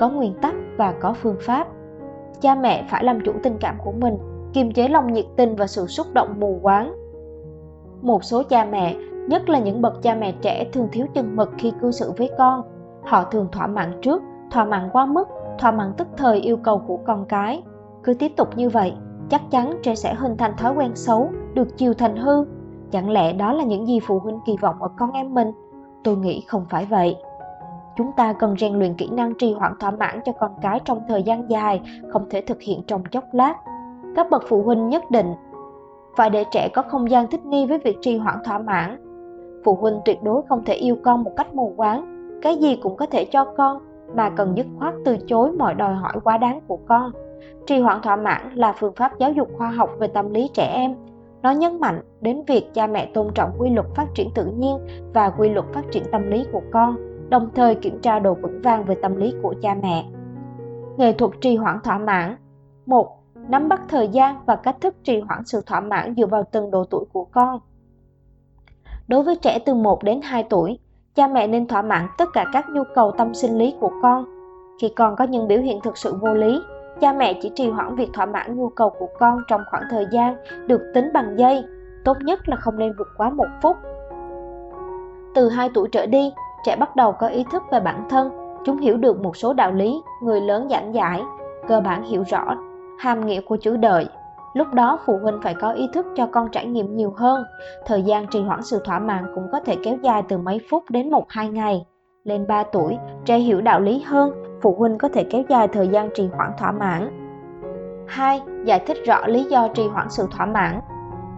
có 0.00 0.08
nguyên 0.08 0.34
tắc 0.42 0.54
và 0.76 0.94
có 1.00 1.12
phương 1.12 1.36
pháp. 1.40 1.66
Cha 2.40 2.54
mẹ 2.54 2.86
phải 2.90 3.04
làm 3.04 3.20
chủ 3.24 3.32
tình 3.42 3.56
cảm 3.60 3.76
của 3.84 3.92
mình, 3.92 4.18
kiềm 4.52 4.72
chế 4.72 4.88
lòng 4.88 5.12
nhiệt 5.12 5.26
tình 5.36 5.56
và 5.56 5.66
sự 5.66 5.86
xúc 5.86 6.06
động 6.12 6.40
mù 6.40 6.58
quáng. 6.62 6.94
Một 8.02 8.24
số 8.24 8.42
cha 8.42 8.64
mẹ 8.64 8.96
nhất 9.30 9.48
là 9.48 9.58
những 9.58 9.82
bậc 9.82 10.02
cha 10.02 10.14
mẹ 10.14 10.32
trẻ 10.42 10.64
thường 10.72 10.88
thiếu 10.92 11.06
chừng 11.14 11.36
mực 11.36 11.50
khi 11.58 11.72
cư 11.80 11.90
xử 11.90 12.12
với 12.16 12.30
con. 12.38 12.62
Họ 13.02 13.24
thường 13.24 13.48
thỏa 13.52 13.66
mãn 13.66 13.92
trước, 14.02 14.22
thỏa 14.50 14.64
mãn 14.64 14.88
quá 14.92 15.06
mức, 15.06 15.28
thỏa 15.58 15.70
mãn 15.70 15.92
tức 15.96 16.08
thời 16.16 16.40
yêu 16.40 16.56
cầu 16.56 16.78
của 16.86 16.98
con 17.06 17.24
cái. 17.28 17.62
Cứ 18.02 18.14
tiếp 18.14 18.32
tục 18.36 18.48
như 18.56 18.68
vậy, 18.68 18.92
chắc 19.28 19.42
chắn 19.50 19.78
trẻ 19.82 19.94
sẽ 19.94 20.14
hình 20.14 20.36
thành 20.36 20.56
thói 20.56 20.74
quen 20.74 20.90
xấu, 20.94 21.30
được 21.54 21.76
chiều 21.76 21.94
thành 21.94 22.16
hư. 22.16 22.44
Chẳng 22.90 23.10
lẽ 23.10 23.32
đó 23.32 23.52
là 23.52 23.64
những 23.64 23.86
gì 23.86 24.00
phụ 24.00 24.18
huynh 24.18 24.40
kỳ 24.46 24.56
vọng 24.60 24.82
ở 24.82 24.88
con 24.98 25.12
em 25.12 25.34
mình? 25.34 25.52
Tôi 26.04 26.16
nghĩ 26.16 26.40
không 26.48 26.64
phải 26.70 26.86
vậy. 26.86 27.16
Chúng 27.96 28.12
ta 28.16 28.32
cần 28.32 28.56
rèn 28.58 28.74
luyện 28.74 28.94
kỹ 28.94 29.08
năng 29.12 29.34
trì 29.34 29.54
hoãn 29.54 29.72
thỏa 29.80 29.90
mãn 29.90 30.20
cho 30.24 30.32
con 30.32 30.50
cái 30.62 30.80
trong 30.84 31.00
thời 31.08 31.22
gian 31.22 31.50
dài, 31.50 31.80
không 32.12 32.26
thể 32.30 32.40
thực 32.40 32.60
hiện 32.60 32.82
trong 32.86 33.04
chốc 33.04 33.24
lát. 33.32 33.54
Các 34.16 34.30
bậc 34.30 34.42
phụ 34.48 34.62
huynh 34.62 34.88
nhất 34.88 35.10
định 35.10 35.34
phải 36.16 36.30
để 36.30 36.44
trẻ 36.50 36.68
có 36.74 36.82
không 36.82 37.10
gian 37.10 37.26
thích 37.26 37.46
nghi 37.46 37.66
với 37.66 37.78
việc 37.78 37.98
trì 38.00 38.18
hoãn 38.18 38.36
thỏa 38.44 38.58
mãn 38.58 39.09
phụ 39.64 39.74
huynh 39.74 40.00
tuyệt 40.04 40.22
đối 40.22 40.42
không 40.48 40.64
thể 40.64 40.74
yêu 40.74 40.96
con 41.02 41.24
một 41.24 41.32
cách 41.36 41.54
mù 41.54 41.74
quáng. 41.76 42.20
Cái 42.42 42.56
gì 42.56 42.76
cũng 42.82 42.96
có 42.96 43.06
thể 43.06 43.24
cho 43.24 43.44
con, 43.44 43.78
mà 44.14 44.30
cần 44.30 44.56
dứt 44.56 44.66
khoát 44.78 44.94
từ 45.04 45.16
chối 45.26 45.52
mọi 45.52 45.74
đòi 45.74 45.94
hỏi 45.94 46.14
quá 46.24 46.38
đáng 46.38 46.60
của 46.66 46.78
con. 46.88 47.12
Trì 47.66 47.80
hoãn 47.80 48.02
thỏa 48.02 48.16
mãn 48.16 48.54
là 48.54 48.74
phương 48.78 48.92
pháp 48.96 49.18
giáo 49.18 49.32
dục 49.32 49.48
khoa 49.58 49.70
học 49.70 49.90
về 49.98 50.06
tâm 50.06 50.32
lý 50.32 50.50
trẻ 50.54 50.72
em. 50.74 50.94
Nó 51.42 51.50
nhấn 51.50 51.80
mạnh 51.80 52.02
đến 52.20 52.42
việc 52.46 52.74
cha 52.74 52.86
mẹ 52.86 53.10
tôn 53.14 53.28
trọng 53.34 53.50
quy 53.58 53.70
luật 53.70 53.86
phát 53.94 54.06
triển 54.14 54.28
tự 54.34 54.46
nhiên 54.46 54.78
và 55.14 55.30
quy 55.30 55.48
luật 55.48 55.66
phát 55.72 55.84
triển 55.90 56.02
tâm 56.12 56.30
lý 56.30 56.46
của 56.52 56.62
con, 56.72 56.96
đồng 57.30 57.48
thời 57.54 57.74
kiểm 57.74 58.00
tra 58.00 58.18
độ 58.18 58.34
vững 58.34 58.62
vàng 58.62 58.84
về 58.84 58.94
tâm 59.02 59.16
lý 59.16 59.34
của 59.42 59.54
cha 59.62 59.76
mẹ. 59.82 60.04
Nghệ 60.96 61.12
thuật 61.12 61.30
trì 61.40 61.56
hoãn 61.56 61.78
thỏa 61.84 61.98
mãn. 61.98 62.36
Một, 62.86 63.08
nắm 63.48 63.68
bắt 63.68 63.80
thời 63.88 64.08
gian 64.08 64.36
và 64.46 64.56
cách 64.56 64.76
thức 64.80 64.94
trì 65.04 65.20
hoãn 65.20 65.44
sự 65.44 65.60
thỏa 65.66 65.80
mãn 65.80 66.14
dựa 66.16 66.26
vào 66.26 66.44
từng 66.52 66.70
độ 66.70 66.84
tuổi 66.84 67.04
của 67.12 67.24
con 67.24 67.60
đối 69.10 69.22
với 69.22 69.36
trẻ 69.36 69.58
từ 69.58 69.74
1 69.74 70.02
đến 70.02 70.20
2 70.22 70.42
tuổi, 70.42 70.78
cha 71.14 71.26
mẹ 71.26 71.46
nên 71.46 71.66
thỏa 71.66 71.82
mãn 71.82 72.06
tất 72.18 72.28
cả 72.32 72.44
các 72.52 72.64
nhu 72.68 72.82
cầu 72.94 73.12
tâm 73.18 73.34
sinh 73.34 73.58
lý 73.58 73.74
của 73.80 73.90
con. 74.02 74.24
Khi 74.80 74.88
con 74.96 75.16
có 75.16 75.24
những 75.24 75.48
biểu 75.48 75.58
hiện 75.58 75.80
thực 75.80 75.96
sự 75.96 76.14
vô 76.20 76.34
lý, 76.34 76.62
cha 77.00 77.12
mẹ 77.12 77.38
chỉ 77.42 77.50
trì 77.54 77.70
hoãn 77.70 77.96
việc 77.96 78.12
thỏa 78.12 78.26
mãn 78.26 78.56
nhu 78.56 78.68
cầu 78.68 78.90
của 78.90 79.08
con 79.18 79.42
trong 79.48 79.60
khoảng 79.70 79.82
thời 79.90 80.06
gian 80.12 80.36
được 80.66 80.80
tính 80.94 81.10
bằng 81.14 81.38
giây, 81.38 81.64
tốt 82.04 82.16
nhất 82.20 82.48
là 82.48 82.56
không 82.56 82.78
nên 82.78 82.92
vượt 82.98 83.08
quá 83.16 83.30
một 83.30 83.48
phút. 83.62 83.76
Từ 85.34 85.48
2 85.48 85.70
tuổi 85.74 85.88
trở 85.92 86.06
đi, 86.06 86.32
trẻ 86.64 86.76
bắt 86.76 86.96
đầu 86.96 87.12
có 87.12 87.26
ý 87.26 87.44
thức 87.52 87.62
về 87.70 87.80
bản 87.80 88.06
thân, 88.10 88.30
chúng 88.64 88.78
hiểu 88.78 88.96
được 88.96 89.20
một 89.20 89.36
số 89.36 89.52
đạo 89.52 89.72
lý 89.72 90.00
người 90.22 90.40
lớn 90.40 90.68
giảng 90.70 90.94
giải, 90.94 91.22
cơ 91.68 91.80
bản 91.80 92.02
hiểu 92.02 92.24
rõ, 92.30 92.54
hàm 92.98 93.26
nghĩa 93.26 93.40
của 93.40 93.56
chữ 93.56 93.76
đợi 93.76 94.08
lúc 94.54 94.74
đó 94.74 94.98
phụ 95.06 95.18
huynh 95.22 95.40
phải 95.42 95.54
có 95.54 95.72
ý 95.72 95.88
thức 95.92 96.06
cho 96.16 96.26
con 96.26 96.48
trải 96.50 96.66
nghiệm 96.66 96.96
nhiều 96.96 97.14
hơn 97.16 97.44
thời 97.86 98.02
gian 98.02 98.26
trì 98.26 98.42
hoãn 98.42 98.62
sự 98.62 98.80
thỏa 98.84 98.98
mãn 98.98 99.32
cũng 99.34 99.48
có 99.52 99.60
thể 99.60 99.76
kéo 99.84 99.96
dài 100.02 100.22
từ 100.28 100.38
mấy 100.38 100.60
phút 100.70 100.84
đến 100.90 101.10
một 101.10 101.24
hai 101.28 101.48
ngày 101.48 101.86
lên 102.24 102.46
3 102.46 102.62
tuổi 102.62 102.98
trẻ 103.24 103.38
hiểu 103.38 103.60
đạo 103.60 103.80
lý 103.80 104.02
hơn 104.06 104.32
phụ 104.62 104.74
huynh 104.78 104.98
có 104.98 105.08
thể 105.08 105.24
kéo 105.24 105.42
dài 105.48 105.68
thời 105.68 105.88
gian 105.88 106.10
trì 106.14 106.28
hoãn 106.36 106.50
thỏa 106.58 106.72
mãn 106.72 107.10
2. 108.06 108.42
Giải 108.64 108.80
thích 108.86 108.96
rõ 109.06 109.26
lý 109.26 109.44
do 109.44 109.68
trì 109.68 109.88
hoãn 109.88 110.06
sự 110.10 110.26
thỏa 110.30 110.46
mãn 110.46 110.80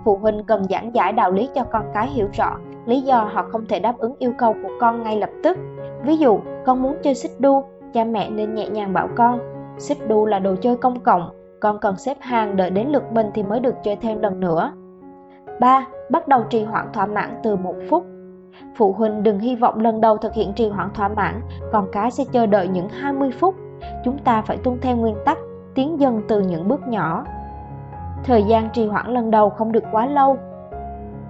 Phụ 0.05 0.17
huynh 0.17 0.45
cần 0.45 0.65
giảng 0.71 0.95
giải 0.95 1.13
đạo 1.13 1.33
lý 1.33 1.49
cho 1.55 1.65
con 1.65 1.85
cái 1.95 2.09
hiểu 2.09 2.29
rõ 2.33 2.57
lý 2.87 3.01
do 3.01 3.31
họ 3.33 3.43
không 3.53 3.67
thể 3.67 3.81
đáp 3.81 3.99
ứng 3.99 4.15
yêu 4.19 4.33
cầu 4.39 4.55
của 4.63 4.71
con 4.81 5.03
ngay 5.03 5.17
lập 5.17 5.31
tức. 5.43 5.59
Ví 6.05 6.17
dụ, 6.17 6.41
con 6.67 6.83
muốn 6.83 6.97
chơi 7.03 7.15
xích 7.15 7.41
đu, 7.41 7.65
cha 7.93 8.05
mẹ 8.05 8.31
nên 8.31 8.55
nhẹ 8.55 8.69
nhàng 8.69 8.93
bảo 8.93 9.09
con, 9.17 9.39
xích 9.79 10.09
đu 10.09 10.27
là 10.27 10.39
đồ 10.39 10.55
chơi 10.61 10.77
công 10.77 11.01
cộng, 11.01 11.31
con 11.63 11.79
cần 11.79 11.97
xếp 11.97 12.17
hàng 12.21 12.57
đợi 12.57 12.71
đến 12.71 12.89
lượt 12.89 13.13
mình 13.13 13.31
thì 13.35 13.43
mới 13.43 13.61
được 13.61 13.75
chơi 13.83 13.97
thêm 13.97 14.21
lần 14.21 14.41
nữa. 14.41 14.73
3. 15.61 15.87
Bắt 16.11 16.29
đầu 16.29 16.45
trì 16.51 16.65
hoãn 16.65 16.93
thỏa 16.93 17.07
mãn 17.07 17.41
từ 17.43 17.57
một 17.57 17.75
phút. 17.91 18.07
Phụ 18.77 18.93
huynh 18.93 19.23
đừng 19.23 19.39
hy 19.39 19.57
vọng 19.57 19.81
lần 19.81 20.01
đầu 20.01 20.17
thực 20.17 20.35
hiện 20.35 20.53
trì 20.53 20.69
hoãn 20.69 20.91
thỏa 20.95 21.09
mãn, 21.09 21.41
con 21.73 21.89
cái 21.93 22.11
sẽ 22.11 22.25
chờ 22.33 22.47
đợi 22.47 22.69
những 22.69 22.89
20 22.89 23.31
phút. 23.41 23.55
Chúng 24.05 24.19
ta 24.19 24.43
phải 24.43 24.57
tuân 24.57 24.79
theo 24.81 24.97
nguyên 24.97 25.17
tắc, 25.25 25.39
tiến 25.75 26.01
dần 26.01 26.23
từ 26.29 26.41
những 26.41 26.69
bước 26.69 26.89
nhỏ. 26.89 27.25
Thời 28.25 28.43
gian 28.43 28.71
trì 28.73 28.87
hoãn 28.87 29.07
lần 29.15 29.31
đầu 29.31 29.51
không 29.51 29.73
được 29.73 29.85
quá 29.93 30.07
lâu, 30.07 30.37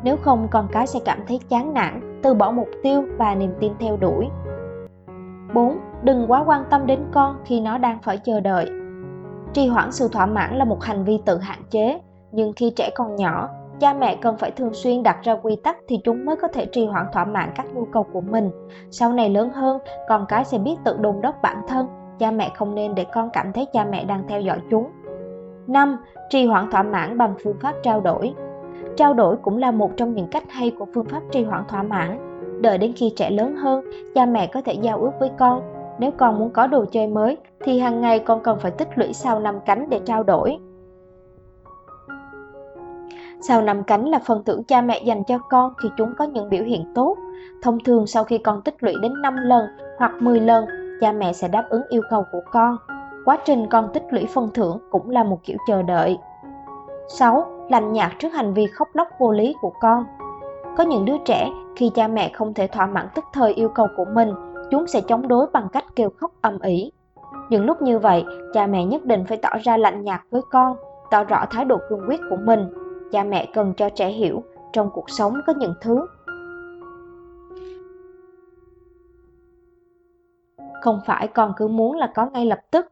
nếu 0.02 0.16
không 0.16 0.48
con 0.50 0.68
cái 0.72 0.86
sẽ 0.86 1.00
cảm 1.04 1.18
thấy 1.28 1.40
chán 1.48 1.74
nản, 1.74 2.20
từ 2.22 2.34
bỏ 2.34 2.50
mục 2.50 2.68
tiêu 2.82 3.04
và 3.18 3.34
niềm 3.34 3.52
tin 3.60 3.72
theo 3.78 3.96
đuổi. 3.96 4.28
4. 5.54 5.78
Đừng 6.02 6.24
quá 6.28 6.44
quan 6.46 6.64
tâm 6.70 6.86
đến 6.86 7.00
con 7.12 7.36
khi 7.44 7.60
nó 7.60 7.78
đang 7.78 7.98
phải 8.02 8.18
chờ 8.18 8.40
đợi. 8.40 8.81
Trì 9.52 9.66
hoãn 9.66 9.92
sự 9.92 10.08
thỏa 10.08 10.26
mãn 10.26 10.56
là 10.56 10.64
một 10.64 10.82
hành 10.82 11.04
vi 11.04 11.20
tự 11.24 11.38
hạn 11.38 11.58
chế, 11.70 12.00
nhưng 12.32 12.52
khi 12.56 12.72
trẻ 12.76 12.90
còn 12.94 13.16
nhỏ, 13.16 13.48
cha 13.80 13.94
mẹ 13.94 14.16
cần 14.16 14.36
phải 14.36 14.50
thường 14.50 14.74
xuyên 14.74 15.02
đặt 15.02 15.16
ra 15.22 15.36
quy 15.42 15.56
tắc 15.56 15.76
thì 15.88 16.00
chúng 16.04 16.24
mới 16.24 16.36
có 16.36 16.48
thể 16.48 16.66
trì 16.66 16.86
hoãn 16.86 17.06
thỏa 17.12 17.24
mãn 17.24 17.50
các 17.54 17.66
nhu 17.74 17.84
cầu 17.84 18.06
của 18.12 18.20
mình. 18.20 18.50
Sau 18.90 19.12
này 19.12 19.30
lớn 19.30 19.50
hơn, 19.50 19.78
con 20.08 20.26
cái 20.28 20.44
sẽ 20.44 20.58
biết 20.58 20.76
tự 20.84 20.96
đôn 21.00 21.20
đốc 21.20 21.34
bản 21.42 21.56
thân, 21.68 21.86
cha 22.18 22.30
mẹ 22.30 22.50
không 22.54 22.74
nên 22.74 22.94
để 22.94 23.04
con 23.04 23.30
cảm 23.32 23.52
thấy 23.52 23.66
cha 23.72 23.84
mẹ 23.84 24.04
đang 24.04 24.24
theo 24.28 24.40
dõi 24.40 24.58
chúng. 24.70 24.86
5. 25.66 25.96
Trì 26.30 26.46
hoãn 26.46 26.70
thỏa 26.70 26.82
mãn 26.82 27.18
bằng 27.18 27.34
phương 27.44 27.56
pháp 27.60 27.74
trao 27.82 28.00
đổi. 28.00 28.34
Trao 28.96 29.14
đổi 29.14 29.36
cũng 29.36 29.58
là 29.58 29.70
một 29.70 29.90
trong 29.96 30.14
những 30.14 30.28
cách 30.28 30.44
hay 30.48 30.70
của 30.78 30.86
phương 30.94 31.04
pháp 31.04 31.20
trì 31.30 31.44
hoãn 31.44 31.64
thỏa 31.68 31.82
mãn. 31.82 32.18
Đợi 32.62 32.78
đến 32.78 32.92
khi 32.96 33.12
trẻ 33.16 33.30
lớn 33.30 33.56
hơn, 33.56 33.84
cha 34.14 34.26
mẹ 34.26 34.46
có 34.46 34.60
thể 34.60 34.72
giao 34.72 34.98
ước 34.98 35.12
với 35.20 35.30
con. 35.38 35.62
Nếu 35.98 36.10
con 36.10 36.38
muốn 36.38 36.50
có 36.50 36.66
đồ 36.66 36.84
chơi 36.92 37.06
mới, 37.06 37.36
thì 37.64 37.78
hàng 37.78 38.00
ngày 38.00 38.18
con 38.18 38.40
cần 38.42 38.58
phải 38.60 38.70
tích 38.70 38.88
lũy 38.94 39.12
sao 39.12 39.40
năm 39.40 39.60
cánh 39.66 39.90
để 39.90 40.00
trao 40.04 40.22
đổi. 40.22 40.58
Sao 43.40 43.62
năm 43.62 43.82
cánh 43.82 44.08
là 44.08 44.18
phần 44.18 44.44
thưởng 44.44 44.64
cha 44.64 44.82
mẹ 44.82 45.02
dành 45.04 45.24
cho 45.24 45.38
con 45.38 45.74
khi 45.82 45.88
chúng 45.96 46.14
có 46.18 46.24
những 46.24 46.50
biểu 46.50 46.64
hiện 46.64 46.92
tốt. 46.94 47.16
Thông 47.62 47.78
thường 47.84 48.06
sau 48.06 48.24
khi 48.24 48.38
con 48.38 48.62
tích 48.62 48.74
lũy 48.80 48.94
đến 49.02 49.22
5 49.22 49.36
lần 49.36 49.66
hoặc 49.98 50.12
10 50.20 50.40
lần, 50.40 50.64
cha 51.00 51.12
mẹ 51.12 51.32
sẽ 51.32 51.48
đáp 51.48 51.64
ứng 51.68 51.82
yêu 51.88 52.02
cầu 52.10 52.24
của 52.32 52.40
con. 52.50 52.76
Quá 53.24 53.38
trình 53.44 53.66
con 53.70 53.88
tích 53.92 54.04
lũy 54.10 54.26
phần 54.34 54.48
thưởng 54.54 54.78
cũng 54.90 55.10
là 55.10 55.24
một 55.24 55.38
kiểu 55.44 55.56
chờ 55.66 55.82
đợi. 55.82 56.18
6 57.08 57.46
lành 57.70 57.92
nhạt 57.92 58.12
trước 58.18 58.32
hành 58.32 58.54
vi 58.54 58.66
khóc 58.66 58.88
lóc 58.92 59.08
vô 59.18 59.32
lý 59.32 59.54
của 59.60 59.72
con. 59.80 60.04
Có 60.76 60.84
những 60.84 61.04
đứa 61.04 61.18
trẻ, 61.24 61.50
khi 61.76 61.90
cha 61.94 62.08
mẹ 62.08 62.30
không 62.34 62.54
thể 62.54 62.66
thỏa 62.66 62.86
mãn 62.86 63.08
tức 63.14 63.24
thời 63.32 63.54
yêu 63.54 63.68
cầu 63.68 63.86
của 63.96 64.04
mình, 64.04 64.32
chúng 64.70 64.86
sẽ 64.86 65.00
chống 65.00 65.28
đối 65.28 65.46
bằng 65.52 65.68
cách 65.72 65.84
kêu 65.96 66.10
khóc 66.16 66.32
ầm 66.40 66.58
ĩ. 66.60 66.92
Những 67.52 67.66
lúc 67.66 67.82
như 67.82 67.98
vậy, 67.98 68.24
cha 68.52 68.66
mẹ 68.66 68.84
nhất 68.84 69.04
định 69.04 69.24
phải 69.28 69.38
tỏ 69.38 69.50
ra 69.62 69.76
lạnh 69.76 70.04
nhạt 70.04 70.20
với 70.30 70.42
con, 70.50 70.76
tỏ 71.10 71.24
rõ 71.24 71.44
thái 71.50 71.64
độ 71.64 71.78
cương 71.88 72.04
quyết 72.08 72.20
của 72.30 72.36
mình. 72.44 72.60
Cha 73.10 73.24
mẹ 73.24 73.48
cần 73.54 73.74
cho 73.76 73.88
trẻ 73.88 74.08
hiểu, 74.08 74.42
trong 74.72 74.90
cuộc 74.94 75.10
sống 75.10 75.34
có 75.46 75.54
những 75.58 75.74
thứ 75.80 76.06
không 80.82 81.00
phải 81.06 81.28
con 81.28 81.52
cứ 81.56 81.68
muốn 81.68 81.96
là 81.96 82.12
có 82.14 82.26
ngay 82.26 82.46
lập 82.46 82.58
tức 82.70 82.86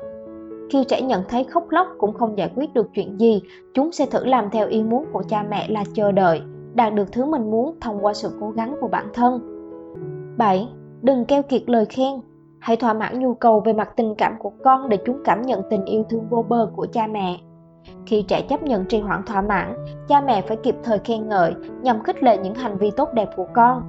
khi 0.70 0.84
trẻ 0.84 1.02
nhận 1.02 1.22
thấy 1.28 1.44
khóc 1.44 1.70
lóc 1.70 1.86
cũng 1.98 2.14
không 2.14 2.38
giải 2.38 2.52
quyết 2.56 2.74
được 2.74 2.86
chuyện 2.94 3.20
gì 3.20 3.42
chúng 3.74 3.92
sẽ 3.92 4.06
thử 4.06 4.24
làm 4.24 4.50
theo 4.50 4.68
ý 4.68 4.82
muốn 4.82 5.04
của 5.12 5.22
cha 5.28 5.44
mẹ 5.50 5.68
là 5.68 5.84
chờ 5.94 6.12
đợi 6.12 6.42
đạt 6.74 6.94
được 6.94 7.12
thứ 7.12 7.24
mình 7.24 7.50
muốn 7.50 7.76
thông 7.80 8.04
qua 8.04 8.14
sự 8.14 8.30
cố 8.40 8.50
gắng 8.50 8.76
của 8.80 8.88
bản 8.88 9.06
thân 9.14 9.40
7. 10.38 10.68
Đừng 11.02 11.24
keo 11.24 11.42
kiệt 11.42 11.62
lời 11.66 11.84
khen 11.84 12.20
Hãy 12.60 12.76
thỏa 12.76 12.92
mãn 12.92 13.18
nhu 13.18 13.34
cầu 13.34 13.60
về 13.60 13.72
mặt 13.72 13.90
tình 13.96 14.14
cảm 14.14 14.34
của 14.38 14.52
con 14.64 14.88
để 14.88 14.98
chúng 15.06 15.20
cảm 15.24 15.42
nhận 15.42 15.62
tình 15.70 15.84
yêu 15.84 16.04
thương 16.10 16.28
vô 16.30 16.44
bờ 16.48 16.70
của 16.76 16.86
cha 16.92 17.06
mẹ. 17.06 17.40
Khi 18.06 18.24
trẻ 18.28 18.42
chấp 18.48 18.62
nhận 18.62 18.84
trì 18.84 19.00
hoãn 19.00 19.22
thỏa 19.26 19.42
mãn, 19.42 19.74
cha 20.08 20.20
mẹ 20.20 20.42
phải 20.42 20.56
kịp 20.56 20.76
thời 20.82 20.98
khen 20.98 21.28
ngợi 21.28 21.54
nhằm 21.82 22.02
khích 22.02 22.22
lệ 22.22 22.38
những 22.38 22.54
hành 22.54 22.78
vi 22.78 22.90
tốt 22.90 23.08
đẹp 23.14 23.28
của 23.36 23.46
con. 23.52 23.82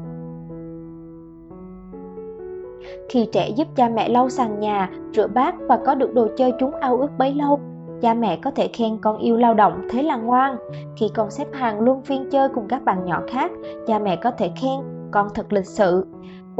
Khi 3.09 3.27
trẻ 3.31 3.49
giúp 3.49 3.67
cha 3.75 3.89
mẹ 3.89 4.09
lau 4.09 4.29
sàn 4.29 4.59
nhà, 4.59 4.89
rửa 5.13 5.27
bát 5.27 5.55
và 5.67 5.79
có 5.85 5.95
được 5.95 6.13
đồ 6.13 6.27
chơi 6.37 6.53
chúng 6.59 6.75
ao 6.75 6.97
ước 6.97 7.09
bấy 7.17 7.33
lâu, 7.33 7.59
cha 8.01 8.13
mẹ 8.13 8.39
có 8.43 8.51
thể 8.51 8.67
khen 8.67 8.97
con 9.01 9.17
yêu 9.17 9.37
lao 9.37 9.53
động 9.53 9.87
thế 9.89 10.03
là 10.03 10.15
ngoan. 10.15 10.55
Khi 10.97 11.09
con 11.15 11.31
xếp 11.31 11.47
hàng 11.53 11.79
luôn 11.79 12.01
phiên 12.01 12.29
chơi 12.29 12.49
cùng 12.49 12.67
các 12.67 12.83
bạn 12.83 13.05
nhỏ 13.05 13.21
khác, 13.27 13.51
cha 13.87 13.99
mẹ 13.99 14.15
có 14.15 14.31
thể 14.31 14.51
khen 14.61 14.79
con 15.11 15.27
thật 15.33 15.53
lịch 15.53 15.67
sự. 15.67 16.05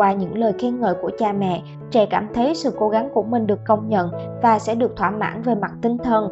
Qua 0.02 0.14
những 0.14 0.38
lời 0.38 0.54
khen 0.60 0.80
ngợi 0.80 0.94
của 1.02 1.12
cha 1.18 1.34
mẹ, 1.34 1.64
trẻ 1.92 2.06
cảm 2.06 2.28
thấy 2.34 2.56
sự 2.56 2.72
cố 2.80 2.90
gắng 2.90 3.10
của 3.14 3.24
mình 3.24 3.48
được 3.48 3.60
công 3.68 3.90
nhận 3.90 4.10
và 4.44 4.60
sẽ 4.60 4.76
được 4.76 4.96
thỏa 4.96 5.12
mãn 5.12 5.42
về 5.42 5.56
mặt 5.56 5.72
tinh 5.82 5.98
thần. 5.98 6.30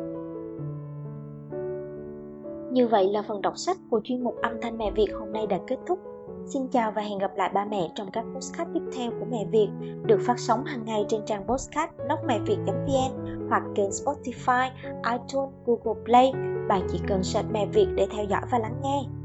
Như 2.71 2.87
vậy 2.87 3.07
là 3.07 3.21
phần 3.27 3.41
đọc 3.41 3.57
sách 3.57 3.77
của 3.89 4.01
chuyên 4.03 4.23
mục 4.23 4.35
âm 4.41 4.51
thanh 4.61 4.77
mẹ 4.77 4.91
Việt 4.91 5.07
hôm 5.19 5.33
nay 5.33 5.47
đã 5.47 5.57
kết 5.67 5.77
thúc. 5.87 5.99
Xin 6.45 6.67
chào 6.67 6.91
và 6.91 7.01
hẹn 7.01 7.17
gặp 7.17 7.31
lại 7.35 7.51
ba 7.53 7.65
mẹ 7.65 7.89
trong 7.95 8.11
các 8.11 8.25
postcard 8.35 8.71
tiếp 8.73 8.83
theo 8.97 9.11
của 9.19 9.25
Mẹ 9.31 9.45
Việt 9.51 9.69
được 10.05 10.19
phát 10.21 10.39
sóng 10.39 10.63
hàng 10.63 10.85
ngày 10.85 11.05
trên 11.07 11.21
trang 11.25 11.47
postcard 11.47 11.93
blogmẹviet.vn 12.07 13.47
hoặc 13.49 13.63
kênh 13.75 13.89
Spotify, 13.89 14.69
iTunes, 15.11 15.53
Google 15.65 16.01
Play. 16.05 16.33
Bạn 16.67 16.81
chỉ 16.91 16.99
cần 17.07 17.23
search 17.23 17.51
Mẹ 17.51 17.65
Việt 17.65 17.87
để 17.95 18.07
theo 18.11 18.25
dõi 18.25 18.41
và 18.51 18.59
lắng 18.59 18.75
nghe. 18.83 19.18